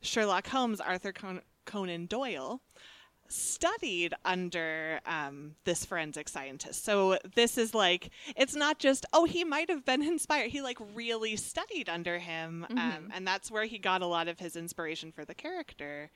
[0.00, 2.60] Sherlock Holmes, Arthur Con- Conan Doyle,
[3.32, 6.84] studied under um, this forensic scientist.
[6.84, 10.50] So this is like, it's not just, oh, he might have been inspired.
[10.50, 12.66] He like really studied under him.
[12.70, 13.10] Um, Mhm.
[13.14, 16.10] and that's where he got a lot of his inspiration for the character.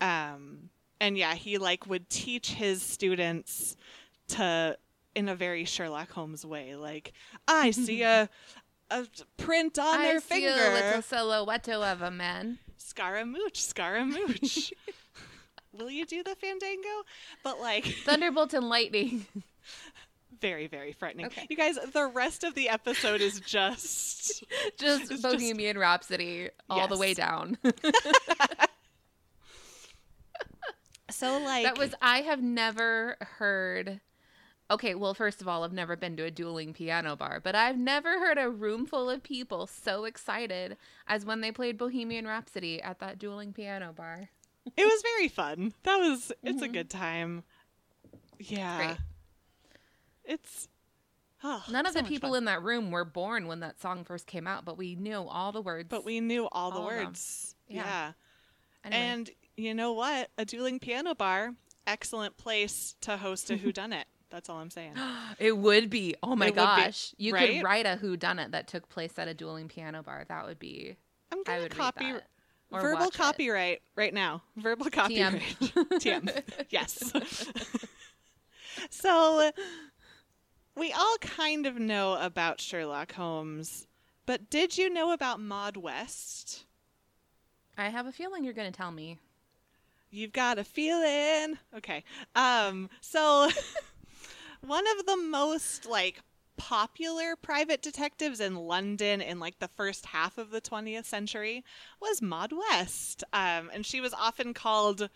[0.00, 3.76] Um, and yeah, he like would teach his students
[4.28, 4.76] to,
[5.14, 7.12] in a very Sherlock Holmes way, like,
[7.48, 8.28] I see a,
[8.90, 10.50] a print on I their see finger.
[10.70, 12.58] a little silhouette of a man.
[12.76, 14.72] Scaramouche, Scaramouche.
[15.72, 17.04] Will you do the fandango?
[17.42, 19.26] But like, Thunderbolt and lightning.
[20.40, 21.26] very, very frightening.
[21.26, 21.46] Okay.
[21.48, 24.44] You guys, the rest of the episode is just.
[24.78, 27.58] just It's just- Bohemian Rhapsody all the way down.
[31.10, 34.00] So like that was I have never heard
[34.70, 37.76] Okay, well first of all, I've never been to a dueling piano bar, but I've
[37.76, 40.76] never heard a room full of people so excited
[41.08, 44.30] as when they played Bohemian Rhapsody at that dueling piano bar.
[44.76, 45.72] It was very fun.
[45.84, 46.72] That was it's a Mhm.
[46.72, 47.44] good time.
[48.38, 48.76] Yeah.
[48.86, 48.96] Great.
[50.24, 50.68] It's
[51.42, 52.38] oh, None of so the people fun.
[52.38, 55.52] in that room were born when that song first came out, but we knew all
[55.52, 55.88] the words.
[55.88, 57.04] But we knew all the all of them.
[57.06, 57.54] words.
[57.68, 57.84] Yeah.
[57.84, 58.12] yeah.
[58.84, 59.00] Anyway.
[59.02, 60.30] And you know what?
[60.38, 61.54] A dueling piano bar,
[61.86, 64.04] excellent place to host a whodunit.
[64.30, 64.94] That's all I'm saying.
[65.38, 66.14] it would be.
[66.22, 67.14] Oh my It would be, gosh.
[67.18, 67.54] you right?
[67.56, 70.24] could write a who done it that took place at a dueling piano bar.
[70.28, 70.96] That would be
[71.32, 72.26] I'm gonna would copy read that.
[72.72, 73.18] Or verbal watch it.
[73.18, 74.42] copyright right now.
[74.56, 75.40] Verbal copyright.
[75.60, 76.42] TM.
[76.70, 77.12] Yes.
[78.90, 79.50] so
[80.76, 83.86] we all kind of know about Sherlock Holmes,
[84.26, 86.64] but did you know about Maud West?
[87.76, 89.18] I have a feeling you're going to tell me.
[90.10, 91.56] You've got a feeling.
[91.76, 92.04] Okay.
[92.34, 93.48] Um so
[94.66, 96.20] one of the most like
[96.60, 101.64] popular private detectives in London in like the first half of the 20th century
[102.02, 103.24] was Maud West.
[103.32, 105.08] Um and she was often called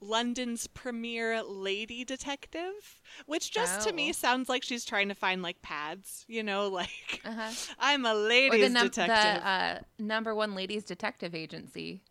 [0.00, 4.12] London's premier lady detective, which just to me Oh.
[4.12, 7.50] sounds like she's trying to find like pads, you know, like Uh-huh.
[7.78, 9.42] I'm a ladies the, num- the detective.
[9.44, 12.02] uh, number one ladies detective agency,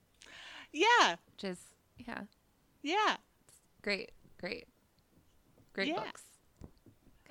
[0.73, 1.59] yeah, which is,
[1.97, 2.21] yeah,
[2.81, 3.15] yeah.
[3.81, 4.67] great, great,
[5.73, 5.95] great Yeah.
[6.03, 6.23] books.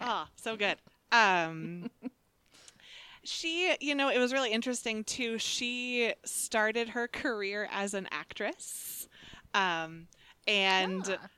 [0.03, 0.77] Oh, so good.
[1.12, 1.90] Um,
[3.25, 5.38] she, you know, it was really interesting too.
[5.38, 9.09] She started her career as an actress,
[9.55, 10.07] um,
[10.46, 11.29] and Ah.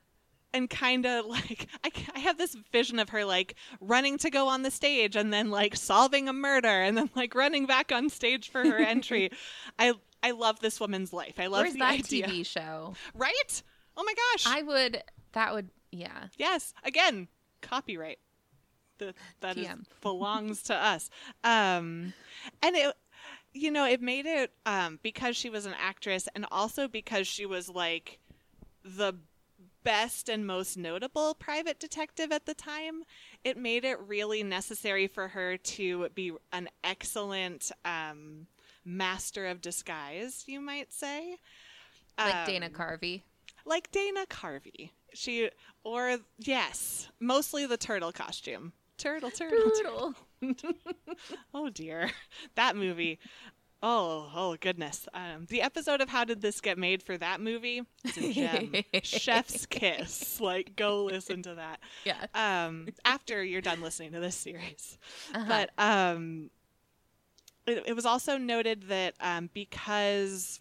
[0.55, 4.49] and kind of like I, I have this vision of her like running to go
[4.49, 8.09] on the stage and then like solving a murder and then like running back on
[8.11, 9.31] stage for her entry.
[9.79, 11.35] I I love this woman's life.
[11.41, 12.27] I love Where's the that idea.
[12.29, 12.95] TV show?
[13.15, 13.63] Right?
[13.97, 14.47] Oh my gosh.
[14.47, 16.29] I would, that would, yeah.
[16.39, 17.27] Yes, again,
[17.61, 18.19] copyright.
[19.07, 19.69] The, that is-
[20.03, 21.11] belongs to us.
[21.45, 22.13] Um,
[22.63, 22.95] and it
[23.55, 27.45] you know, it made it um, because she was an actress and also because she
[27.45, 28.19] was like
[28.83, 29.13] the
[29.85, 33.03] best and most notable private detective at the time.
[33.45, 38.47] It made it really necessary for her to be an excellent um,
[38.87, 41.37] master of disguise, you might say.
[42.17, 43.23] Like Dana Um, Carvey.
[43.67, 44.91] like Dana Carvey.
[45.15, 45.51] She
[45.85, 48.73] or yes, mostly the turtle costume.
[49.03, 50.15] Turtle, turtle, turtle.
[51.55, 52.09] Oh dear,
[52.55, 53.19] that movie.
[53.83, 55.09] Oh, oh goodness.
[55.13, 58.73] Um, the episode of How Did This Get Made for that movie is a gem.
[59.03, 60.41] Chef's kiss.
[60.41, 61.81] Like, go listen to that.
[62.05, 62.27] Yeah.
[62.33, 64.99] Um, after you're done listening to this series.
[65.35, 65.47] Uh-huh.
[65.49, 66.51] But um,
[67.67, 70.61] it, it was also noted that um, because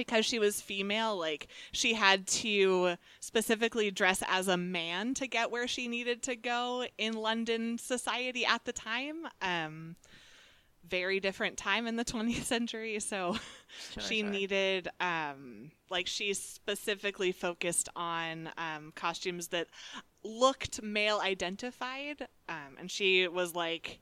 [0.00, 5.50] because she was female, like she had to specifically dress as a man to get
[5.50, 9.26] where she needed to go in London society at the time.
[9.42, 9.96] Um,
[10.88, 13.36] very different time in the 20th century, so
[13.92, 14.30] Sure, she sure.
[14.30, 19.66] needed um, like she specifically focused on um, costumes that
[20.24, 24.00] looked male identified, um, and she was like.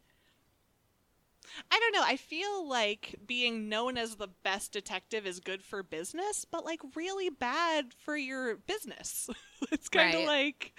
[1.71, 2.03] I don't know.
[2.05, 6.81] I feel like being known as the best detective is good for business, but like
[6.95, 9.29] really bad for your business.
[9.73, 10.27] it's kind of Right.
[10.27, 10.79] like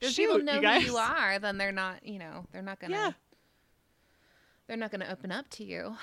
[0.00, 2.80] If shoot, people know you who you are, then they're not, you know, they're not
[2.80, 2.94] gonna.
[2.94, 3.12] Yeah.
[4.66, 5.96] They're not gonna open up to you.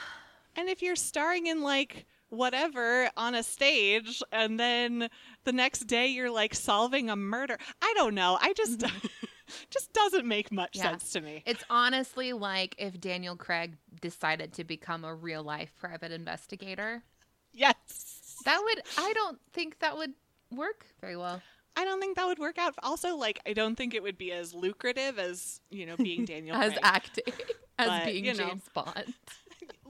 [0.56, 5.10] And if you're starring in like whatever on a stage and then
[5.43, 8.38] the next day you're like solving a murder, I don't know.
[8.41, 9.24] I just mm-hmm.
[9.69, 10.71] just doesn't make much.
[10.75, 10.84] Yeah.
[10.91, 11.43] sense to me.
[11.45, 17.03] It's honestly like if Daniel Craig decided to become a real life private investigator.
[17.53, 18.38] Yes.
[18.45, 18.81] That would.
[18.97, 20.13] I don't think that would
[20.51, 21.41] work very well.
[21.77, 22.73] I don't think that would work out.
[22.84, 26.55] Also, like I don't think it would be as lucrative as, you know, being Daniel
[26.55, 26.79] as Craig.
[26.84, 27.34] acting,
[27.79, 28.47] as But, being you know.
[28.47, 29.13] James Bond,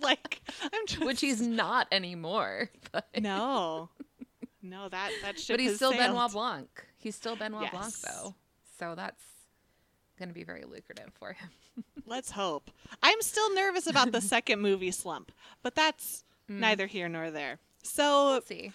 [0.01, 2.69] like I'm just which he's not anymore.
[2.91, 3.89] But, No.
[4.61, 6.13] No, that that ship but he's still sailed.
[6.13, 6.85] Benoit Blanc.
[6.97, 8.33] He's still Benoit Blanc though,
[8.79, 9.21] so that's
[10.17, 11.49] going to be very lucrative for him.
[12.05, 12.69] Let's hope.
[13.03, 15.31] I'm still nervous about the second movie slump,
[15.63, 16.59] but that's Mm.
[16.59, 17.57] neither here nor there.
[17.81, 18.71] So We'll see.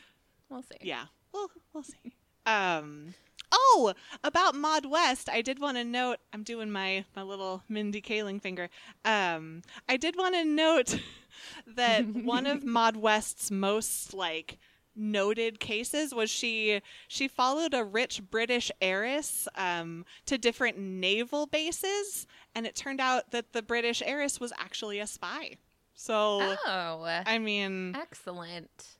[0.48, 0.76] We'll see.
[0.82, 2.14] yeah, we'll we'll see.
[2.44, 3.14] Um.
[3.52, 6.18] Oh, about Maud West, I did want to note.
[6.32, 8.68] I'm doing my my little Mindy Kaling finger.
[9.04, 11.00] Um, I did want to note
[11.76, 14.58] that one of Maud West's most like
[14.96, 22.26] noted cases was she she followed a rich British heiress um, to different naval bases,
[22.54, 25.56] and it turned out that the British heiress was actually a spy.
[25.94, 28.96] So Oh, I mean, excellent.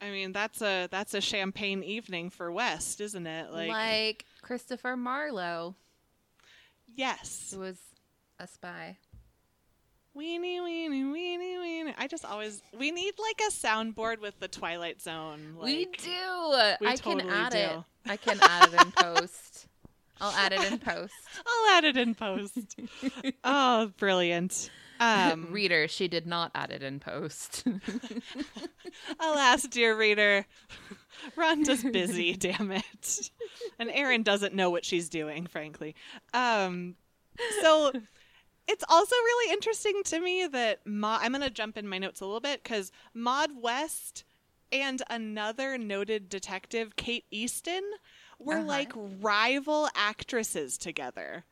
[0.00, 3.50] I mean that's a that's a champagne evening for West, isn't it?
[3.50, 3.68] Like,
[4.42, 5.74] Christopher Marlowe,
[6.94, 7.52] yes.
[7.54, 7.78] who was
[8.38, 8.98] a spy.
[10.16, 11.94] Weenie, weenie, weenie, weenie.
[11.98, 15.56] I just always we need like a soundboard with the Twilight Zone.
[15.60, 16.10] we do.
[16.80, 17.78] we I totally can add it.
[18.06, 19.66] I can add it in post.
[20.18, 21.12] I'll add it in post.
[21.46, 22.58] I'll add it in post.
[23.44, 24.70] oh, brilliant.
[25.00, 27.66] Um, Reader, she did not add it in post.
[29.20, 30.46] alas, dear reader,
[31.36, 32.34] Ron Rhonda's busy.
[32.34, 33.30] damn it,
[33.78, 35.46] and Erin doesn't know what she's doing.
[35.46, 35.94] Frankly,
[36.32, 36.94] um,
[37.60, 37.92] so
[38.68, 42.20] it's also really interesting to me that Ma- I'm going to jump in my notes
[42.20, 44.24] a little bit because Maud West
[44.72, 47.82] and another noted detective, Kate Easton,
[48.38, 48.66] were Uh-huh.
[48.66, 51.44] like rival actresses together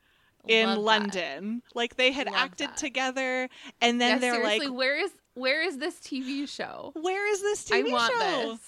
[0.48, 0.80] in Love that.
[0.82, 1.62] London.
[1.74, 2.76] Like they had Love acted that.
[2.76, 3.48] together,
[3.80, 6.92] and then yeah, they're seriously, like, where is where is this TV show?
[6.94, 8.50] "Where is this TV I want show?
[8.52, 8.60] this.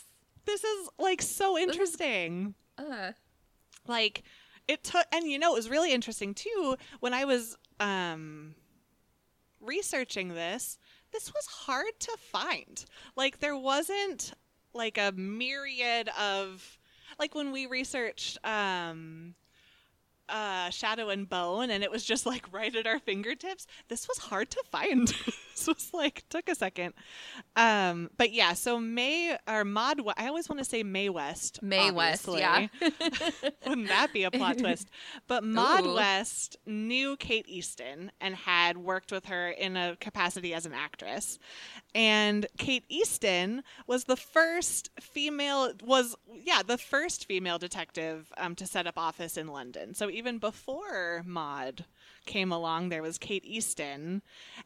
[0.47, 3.13] This is like so is- interesting." Uh,
[3.87, 4.23] like
[4.69, 8.55] it took and you know it was really interesting too when i was um
[9.61, 10.79] researching this
[11.13, 12.85] this was hard to find.
[13.17, 14.33] Like there wasn't
[14.75, 16.79] like a myriad of
[17.19, 19.35] like when we researched um
[20.29, 24.19] uh shadow and bone and it was just like right at our fingertips this was
[24.19, 25.15] hard to find
[25.67, 26.95] this was like took a second
[27.57, 31.91] um but yeah so may or Maud i always want to say Mae West Mae
[31.91, 32.67] West, yeah.
[33.67, 34.89] Wouldn't that be a plot twist?
[35.27, 35.95] But Maud Ooh.
[35.95, 41.39] West knew Kate Easton and had worked with her in a capacity as an actress.
[41.95, 48.67] And Kate Easton was the first female was yeah, the first female detective um, to
[48.67, 49.95] set up office in London.
[49.95, 51.85] So even before Maud
[52.27, 54.23] came along, there was Kate Easton,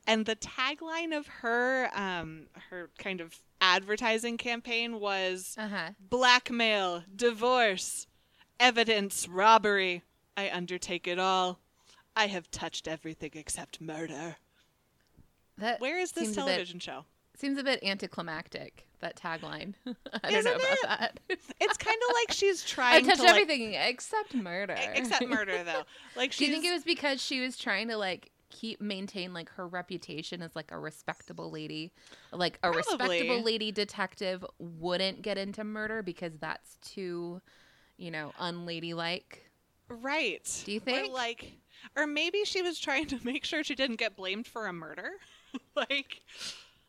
[0.07, 5.91] and the tagline of her um, her kind of advertising campaign was uh huh.
[6.01, 8.07] blackmail, divorce,
[8.59, 10.03] evidence, robbery.
[10.37, 11.61] I undertake it all.
[12.17, 14.37] I have touched everything except murder.
[15.59, 17.05] That Where is this a bit- television show?
[17.41, 18.87] Seems a bit anticlimactic.
[19.01, 19.73] That tagline.
[19.87, 20.79] I don't Isn't know about it?
[20.85, 21.21] that.
[21.61, 24.77] It's kind of like she's I trying touched to like, everything except murder.
[24.95, 25.83] except murder though.
[26.17, 29.49] Like Do you think it was because she was trying to like keep maintain like
[29.51, 31.93] her reputation as like a respectable lady?
[32.31, 37.41] Like a respectable lady detective wouldn't get into murder because that's too,
[37.97, 39.51] you know, unladylike.
[39.89, 40.63] right?
[40.67, 41.13] Do you Or think?
[41.15, 41.53] like,
[41.97, 45.13] or maybe she was trying to make sure she didn't get blamed for a murder.
[45.75, 46.21] like,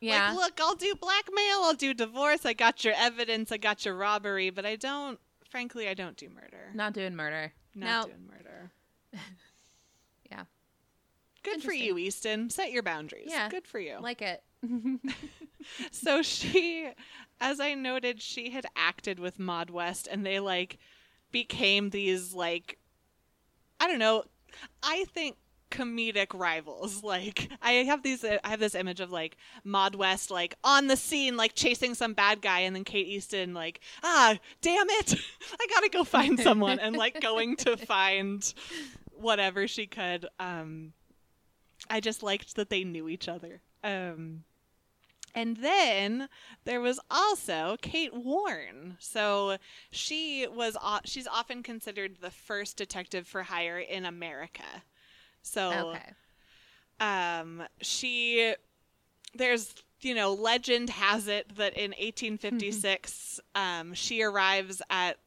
[0.02, 0.32] Yeah.
[0.32, 3.94] like, look, I'll do blackmail, I'll do divorce, I got your evidence, I got your
[3.94, 5.18] robbery, but I don't.
[5.48, 6.70] Frankly, I don't do murder.
[6.74, 7.52] Not doing murder.
[7.74, 8.12] Not no.
[8.12, 8.70] doing murder.
[10.30, 10.44] Yeah.
[11.42, 12.48] Good for you, Easton.
[12.48, 13.28] Set your boundaries.
[13.28, 13.50] Yeah.
[13.50, 13.98] Good for you.
[14.00, 14.42] Like it.
[15.90, 16.88] so she,
[17.38, 20.78] as I noted, she had acted with Maud West, and they like
[21.30, 22.78] became these like,
[23.78, 24.24] I don't know.
[24.82, 25.36] I think
[25.72, 27.02] comedic rivals.
[27.12, 30.96] Like I have these, I have this image of like Maud West like on the
[30.96, 35.14] scene, like chasing some bad guy, and then Kate Easton like, ah, damn it,
[35.60, 38.54] I gotta go find someone, and like going to find
[39.14, 40.26] whatever she could.
[40.38, 40.92] Um,
[41.90, 43.60] I just liked that they knew each other.
[43.84, 44.44] Um,
[45.34, 46.28] and then
[46.64, 48.96] there was also Kate Warren.
[48.98, 49.56] So
[49.90, 54.82] she was she's often considered the first detective for hire in America.
[55.42, 56.14] So Okay.
[57.00, 58.54] um she
[59.34, 65.18] there's you know legend has it that in 1856 um she arrives at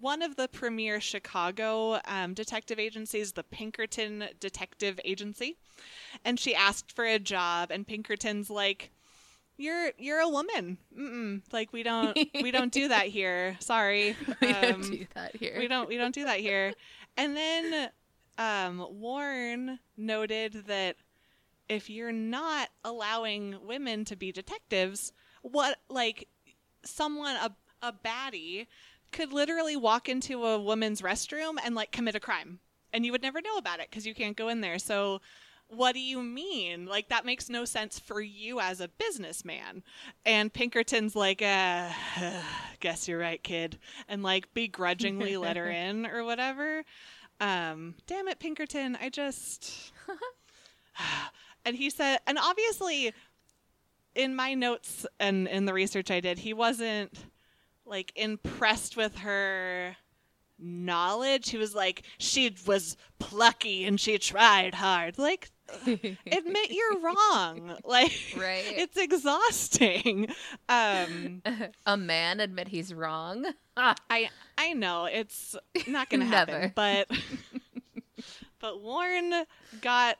[0.00, 5.56] one of the premier Chicago um, detective agencies, the Pinkerton Detective Agency,
[6.24, 8.90] and she asked for a job, and Pinkerton's like,
[9.56, 11.42] "You're you're a woman, Mm-mm.
[11.52, 13.56] like we don't we don't do that here.
[13.60, 15.56] Sorry, we don't Um, do that here.
[15.56, 16.74] we don't we don't do that here."
[17.16, 17.90] And then
[18.38, 20.96] um, Warren noted that
[21.68, 25.12] if you're not allowing women to be detectives,
[25.42, 26.28] what like
[26.84, 28.66] someone a a baddie
[29.12, 32.60] could literally walk into a woman's restroom and like commit a crime.
[32.92, 34.78] And you would never know about it because you can't go in there.
[34.78, 35.20] So
[35.68, 36.86] what do you mean?
[36.86, 39.82] Like that makes no sense for you as a businessman.
[40.26, 41.88] And pinkerton's like uh
[42.80, 43.78] guess you're right kid
[44.08, 46.84] and like begrudgingly let her in or whatever
[47.40, 49.92] um damn it pinkerton i just
[51.64, 53.12] and he said and obviously
[54.14, 57.12] in my notes and in the research i did he wasn't
[57.86, 59.96] like impressed with her
[60.60, 61.50] knowledge.
[61.50, 65.18] He was like she was plucky and she tried hard.
[65.18, 65.50] Like
[65.86, 68.64] admit you're wrong like Right.
[68.66, 70.28] it's exhausting
[70.68, 71.42] um
[71.86, 73.46] a man admit he's wrong.
[73.76, 75.56] I i know it's
[75.86, 77.08] not gonna happen but
[78.60, 79.44] but warren
[79.80, 80.16] got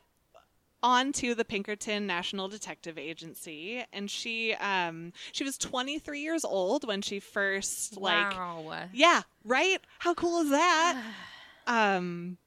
[0.83, 7.03] onto the pinkerton national detective agency and she um she was 23 years old when
[7.03, 8.87] she first like wow.
[8.95, 11.03] yeah right how cool is that
[11.67, 12.39] um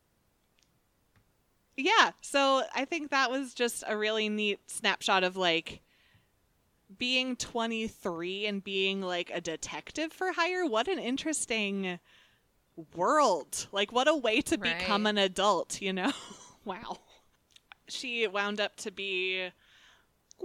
[1.76, 5.82] yeah so i think that was just a really neat snapshot of like
[6.98, 10.66] being 23 and being like a detective for hire.
[10.66, 12.00] What an interesting
[12.96, 13.68] world.
[13.72, 16.12] Like what a way to become an adult you know?
[16.66, 17.00] Wow.
[17.90, 19.50] She wound up to be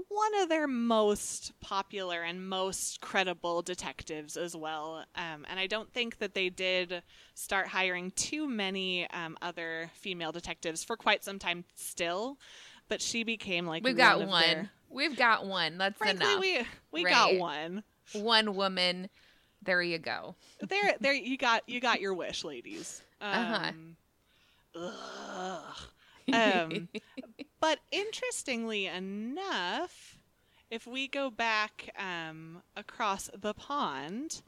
[0.09, 5.05] one of their most popular and most credible detectives as well.
[5.15, 7.03] Um, and I don't think that they did
[7.35, 12.39] start hiring too many um, other female detectives for quite some time still.
[12.89, 14.43] But she became like We've got of one.
[14.43, 15.77] their- We've got one.
[15.77, 16.67] That's Frankly, enough.
[16.93, 17.83] we we got one.
[18.15, 19.11] One woman.
[19.63, 20.35] There you go.
[20.67, 21.13] There, there.
[21.13, 23.03] You got you got your wish, ladies.
[23.21, 23.69] Uh-huh.
[23.69, 23.97] Um,
[24.75, 25.77] ugh.
[26.33, 26.89] Um,
[27.61, 30.19] but interestingly enough,
[30.71, 34.43] if we go back um, across the pond,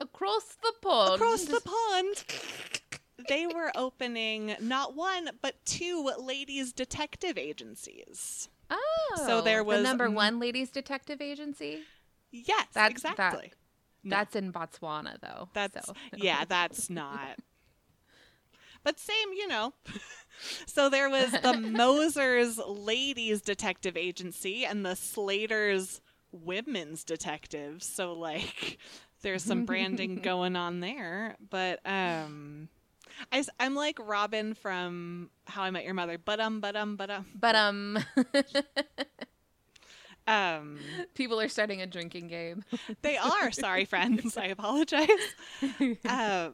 [0.00, 1.14] Across the pond.
[1.16, 2.24] across the pond,
[3.28, 8.48] they were opening not one but two ladies detective agencies.
[8.70, 9.22] Oh.
[9.26, 11.80] So there was the number one ladies detective agency.
[12.30, 13.52] Yes, That's- exactly.
[14.02, 14.16] No.
[14.16, 15.50] That's in Botswana, though.
[15.52, 15.92] That's so.
[16.16, 17.36] yeah, that's not.
[18.82, 19.74] But same, you know.
[20.66, 26.00] so there was the Mosers Ladies Detective Agency and the Slaters
[26.32, 27.86] Women's Detectives.
[27.86, 28.78] So like
[29.22, 32.68] there's some branding going on there, but um
[33.30, 36.16] I, am like Robin from How I Met Your Mother.
[36.16, 37.26] But um, but um, but um.
[37.34, 37.98] But um,
[40.26, 40.78] Um,
[41.14, 42.64] people are starting a drinking game.
[43.02, 43.50] they are.
[43.50, 44.36] Sorry, friends.
[44.36, 45.08] I apologize.
[46.04, 46.50] Uh,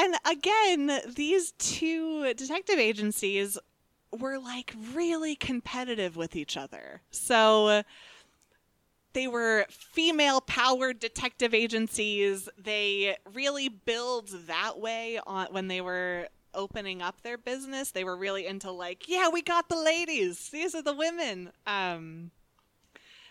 [0.00, 3.58] and again, these two detective agencies
[4.18, 7.02] were like really competitive with each other.
[7.10, 7.82] So
[9.12, 12.48] they were female powered detective agencies.
[12.56, 17.90] They really build that way on when they were opening up their business.
[17.90, 20.48] They were really into like, yeah, we got the ladies.
[20.48, 21.50] These are the women.
[21.66, 22.30] Um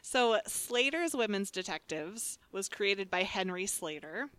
[0.02, 4.30] so Slater's Women's Detectives was created by Henry Slater.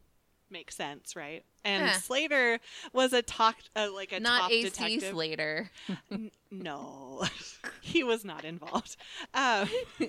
[0.50, 1.44] Makes sense, right?
[1.64, 1.98] And Huh.
[2.00, 2.58] Slater
[2.92, 5.10] was a talk uh, like a Not top AC detective.
[5.12, 5.70] Slater.
[6.10, 7.22] N- no,
[7.80, 8.96] he was not involved.
[9.34, 9.68] Um,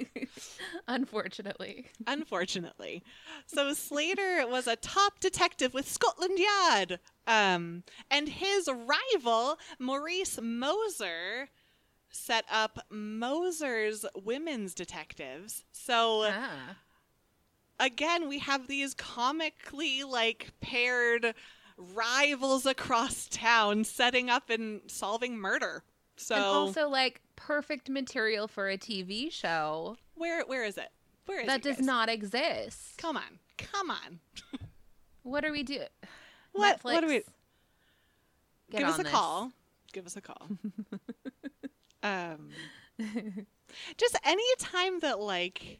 [0.87, 1.87] Unfortunately.
[2.07, 3.03] unfortunately.
[3.45, 6.99] So Slater was a top detective with Scotland Yard.
[7.27, 11.49] Um, and his rival, Maurice Moser,
[12.09, 15.63] set up Moser's Women's Detectives.
[15.71, 16.75] So Ah.
[17.81, 21.33] Again, we have these comically like paired
[21.77, 25.83] rivals across town setting up and solving murder.
[26.15, 30.89] So and also like perfect material for a TV show where where is it?
[31.25, 31.85] Where is that it, does guys?
[31.85, 32.97] not exist.
[32.97, 33.39] Come on.
[33.57, 34.19] Come on.
[35.23, 35.85] What are we doing?
[36.51, 37.21] What what do we
[38.71, 39.11] give us a this.
[39.11, 39.51] call.
[39.93, 40.49] Give us a call.
[42.03, 42.49] um
[43.97, 45.79] just any time that like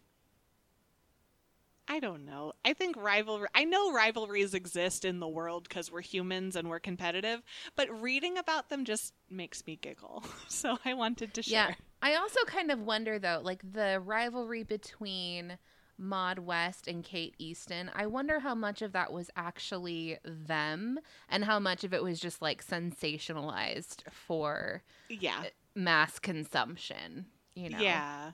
[1.91, 2.53] I don't know.
[2.63, 6.79] I think rivalry I know rivalries exist in the world cuz we're humans and we're
[6.79, 7.43] competitive,
[7.75, 10.23] but reading about them just makes me giggle.
[10.47, 11.69] So I wanted to share.
[11.69, 11.75] Yeah.
[12.01, 15.57] I also kind of wonder though, like the rivalry between
[15.97, 17.91] Maud West and Kate Easton.
[17.93, 22.19] I wonder how much of that was actually them and how much of it was
[22.19, 25.43] just like sensationalized for Yeah.
[25.75, 27.79] mass consumption, you know.
[27.79, 28.31] Yeah.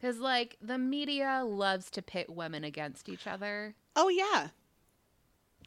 [0.00, 3.74] Cuz like the media loves to pit women against each other.
[3.96, 4.48] Oh yeah.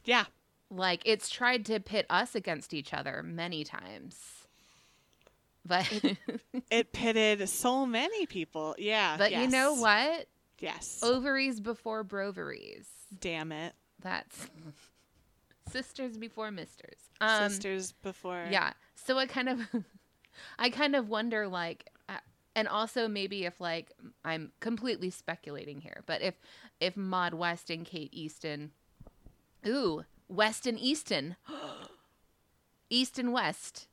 [0.06, 0.26] Yeah.
[0.70, 4.48] Like it's tried to pit us against each other many times.
[5.66, 5.92] But
[6.72, 8.76] It pitted so many people.
[8.78, 9.18] Yeah.
[9.18, 10.28] but you know what?
[10.60, 11.00] Yes.
[11.04, 12.88] Ovaries before broveries.
[13.20, 13.74] Damn it.
[14.00, 14.48] That's
[15.72, 16.98] sisters before misters.
[17.20, 18.48] Um, Sisters before.
[18.50, 18.74] Yeah.
[18.96, 19.60] So I kind of,
[20.60, 21.90] I kind of wonder like,
[22.56, 23.92] and also maybe if like
[24.26, 26.36] I'm completely speculating here, but if
[26.80, 28.72] if Maud West and Kate Easton,
[29.66, 31.36] ooh, West and Easton,
[32.90, 33.88] East and West,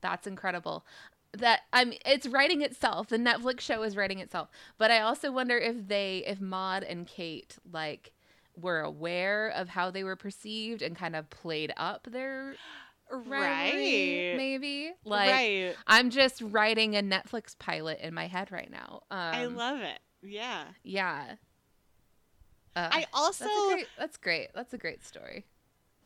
[0.00, 0.84] that's incredible.
[1.32, 3.08] That I'm, it's writing itself.
[3.08, 4.48] The Netflix show is writing itself.
[4.78, 8.12] But I also wonder if they, if Maud and Kate like
[8.56, 12.54] were aware of how they were perceived and kind of played up their
[13.10, 14.36] rivalry, Right.
[14.36, 14.92] maybe.
[15.04, 15.74] Like right.
[15.86, 19.02] I'm just writing a Netflix pilot in my head right now.
[19.10, 19.98] Um, I love it.
[20.22, 20.64] Yeah.
[20.82, 21.34] Yeah.
[22.76, 23.86] Uh, I also that's great.
[23.98, 24.48] That's great.
[24.54, 25.44] That's a great story.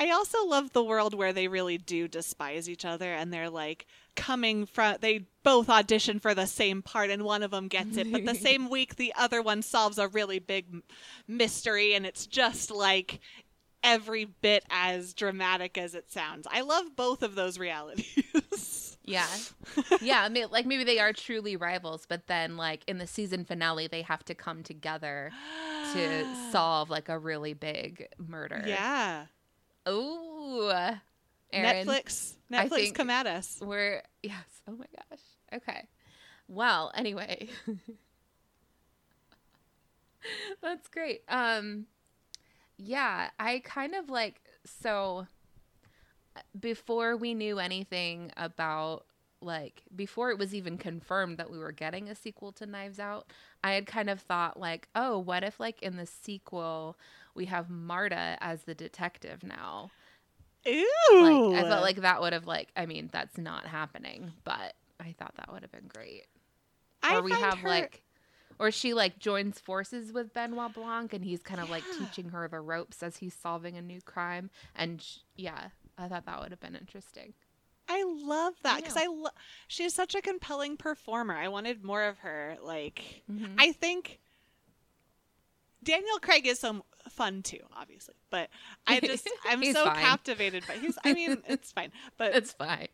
[0.00, 3.86] I also love the world where they really do despise each other and they're like
[4.16, 8.10] coming from they both audition for the same part and one of them gets it
[8.10, 10.82] but the same week the other one solves a really big
[11.28, 13.20] mystery and it's just like
[13.82, 16.46] every bit as dramatic as it sounds.
[16.50, 18.88] I love both of those realities.
[19.04, 19.26] Yeah.
[20.00, 20.22] yeah.
[20.22, 23.88] I mean, like maybe they are truly rivals, but then like in the season finale,
[23.88, 25.32] they have to come together
[25.92, 28.62] to solve like a really big murder.
[28.64, 29.26] Yeah.
[29.88, 30.70] Ooh.
[31.52, 33.58] Aaron, Netflix Netflix come at us.
[33.60, 34.44] We're yes.
[34.68, 35.20] Oh my gosh.
[35.52, 35.88] Okay.
[36.48, 37.48] Well, anyway.
[40.62, 41.22] That's great.
[41.28, 41.86] Um
[42.84, 45.26] yeah, I kind of like so
[46.36, 49.04] uh, before we knew anything about
[49.40, 53.26] like before it was even confirmed that we were getting a sequel to Knives Out,
[53.64, 56.96] I had kind of thought like, "Oh, what if like in the sequel
[57.34, 59.90] we have Marta as the detective now?"
[60.66, 61.50] Ooh.
[61.52, 65.14] Like I felt like that would have like I mean, that's not happening, but I
[65.18, 66.26] thought that would have been great.
[67.02, 68.01] I or we have her- like
[68.62, 72.46] or she like joins forces with Benoit Blanc and he's kind of like teaching her
[72.48, 76.52] the ropes as he's solving a new crime and sh- yeah, I thought that would
[76.52, 77.34] have been interesting.
[77.88, 79.02] I love that because Yeah.
[79.02, 79.30] I lo-
[79.66, 81.34] she's such a compelling performer.
[81.34, 82.56] I wanted more of her.
[82.62, 83.56] Like Mhm.
[83.58, 84.20] I think
[85.82, 88.48] Daniel Craig is so fun too, obviously, but
[88.86, 89.96] I just I'm so fine.
[89.96, 90.96] captivated by he's.
[91.04, 92.86] I mean, it's fine, but It's fine.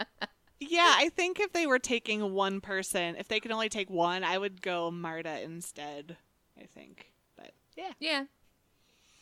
[0.60, 4.22] yeah, I think if they were taking one person, if they could only take one,
[4.22, 6.16] I would go Marta instead.
[6.60, 8.24] I think, but yeah, Yeah.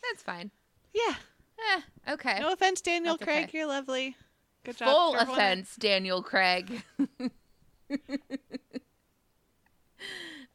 [0.03, 0.51] That's fine.
[0.93, 1.15] yeah.
[1.75, 1.81] Eh,
[2.13, 2.39] okay.
[2.39, 3.57] No offense, Daniel That's Craig, okay.
[3.57, 4.15] you're lovely.
[4.63, 4.87] Good job.
[4.89, 5.39] Full everyone.
[5.39, 6.83] offense, Daniel Craig.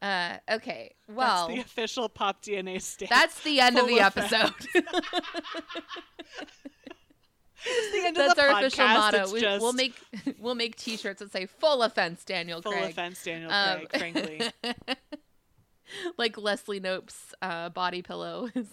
[0.01, 0.95] uh, okay.
[1.07, 3.09] Well, That's the official Pop DNA stand.
[3.11, 4.33] That's the end of the effect.
[4.33, 4.53] episode.
[6.43, 7.54] It's the end of
[8.13, 9.31] That's the our official motto.
[9.31, 9.95] We, we'll make
[10.39, 12.73] we'll make T-shirts that say "Full offense, Daniel Craig.
[12.73, 13.97] full Craig." offense, Daniel Um, Craig.
[14.13, 14.41] Frankly,
[16.17, 18.67] like Leslie Knope's uh, body pillow is,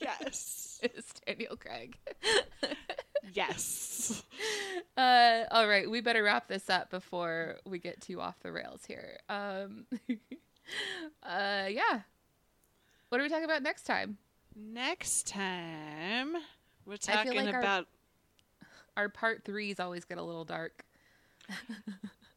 [0.00, 1.96] yes, is Daniel Craig.
[3.32, 4.22] yes.
[4.96, 8.84] Uh, all right, we better wrap this up before we get too off the rails
[8.86, 9.18] here.
[9.28, 9.86] Um,
[11.22, 12.00] uh, yeah.
[13.08, 14.18] What are we talking about next time?
[14.56, 16.34] Next time,
[16.86, 17.86] we're I talking like about
[18.96, 20.84] Our part threes always get a little dark.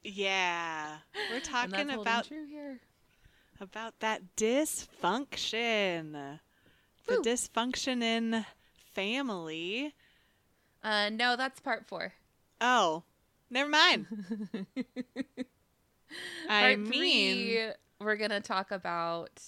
[0.03, 0.97] yeah,
[1.31, 2.79] we're talking about true here.
[3.59, 6.39] about that dysfunction,
[7.07, 8.45] the dysfunction in
[8.93, 9.93] family.
[10.83, 12.13] Uh, no, that's part four.
[12.61, 13.03] Oh,
[13.49, 14.05] never mind.
[16.49, 17.69] I part mean, three,
[17.99, 19.41] we're gonna talk about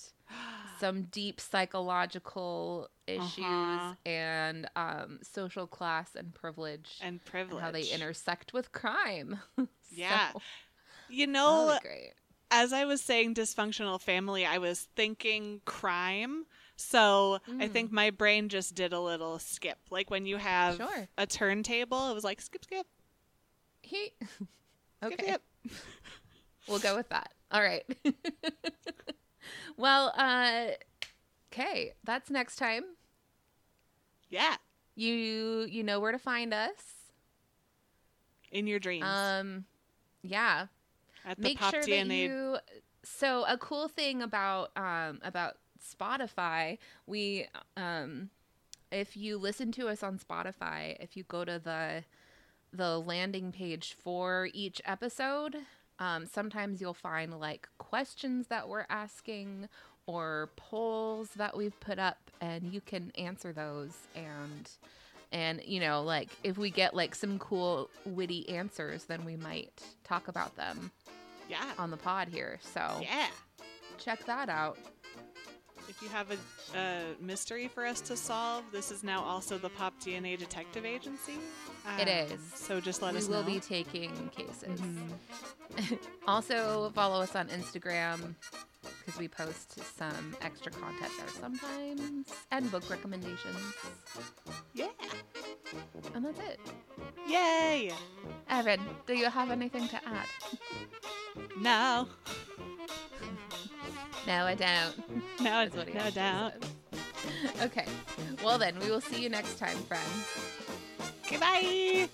[0.79, 3.93] some deep psychological issues Uh-huh.
[4.05, 7.53] and um, social class and privilege and privilege.
[7.55, 9.39] and how they intersect with crime.
[9.91, 10.31] Yeah.
[10.33, 10.41] So,
[11.07, 12.13] You know, great.
[12.51, 16.45] as I was saying dysfunctional family, I was thinking crime.
[16.75, 17.71] So I Mm.
[17.71, 19.79] think my brain just did a little skip.
[19.89, 21.07] Like when you have Sure.
[21.17, 22.85] a turntable, it was like skip, skip,
[23.81, 24.11] He.
[24.21, 25.23] skip, okay.
[25.23, 25.41] skip.
[26.67, 27.31] We'll go with that.
[27.49, 27.85] All right.
[29.77, 30.71] Well, uh
[31.51, 32.83] okay, that's next time.
[34.29, 34.57] Yeah,
[34.95, 37.11] You you know where to find us.
[38.51, 39.33] in your dreams.
[39.39, 39.65] Um
[40.23, 40.67] yeah.
[41.25, 42.57] At the Make Pop sure that you
[43.03, 48.29] So a cool thing about um about Spotify, we um
[48.91, 52.03] if you listen to us on Spotify, if you go to the
[52.73, 55.57] the landing page for each episode,
[55.99, 59.67] um, sometimes you'll find like questions that we're asking
[60.05, 63.93] or polls that we've put up, and you can answer those.
[64.15, 64.69] And
[65.31, 69.83] and you know, like if we get like some cool witty answers, then we might
[70.03, 70.91] talk about them
[71.49, 72.59] yeah, on the pod here.
[72.61, 73.27] So yeah.
[73.97, 74.77] check that out.
[75.89, 79.69] If you have a, a mystery for us to solve, this is now also the
[79.69, 81.35] Pop DNA Detective Agency.
[81.99, 82.41] It Um, is.
[82.55, 83.37] So just let we us know.
[83.39, 84.79] We will be taking cases.
[84.81, 85.99] Mhm.
[86.27, 88.35] also, follow us on Instagram
[88.99, 93.57] because we post some extra content there sometimes and book recommendations.
[94.73, 94.89] Yeah.
[96.13, 96.59] And that's it.
[97.27, 97.91] Yay.
[98.49, 100.27] Evan, do you have anything to add?
[101.59, 102.07] No.
[104.25, 104.93] No, I don't.
[105.39, 106.53] No, he no actually doubt.
[106.61, 107.61] said.
[107.61, 107.85] Okay.
[108.43, 110.25] Well, then, we will see you next time, friends.
[111.29, 112.07] Goodbye.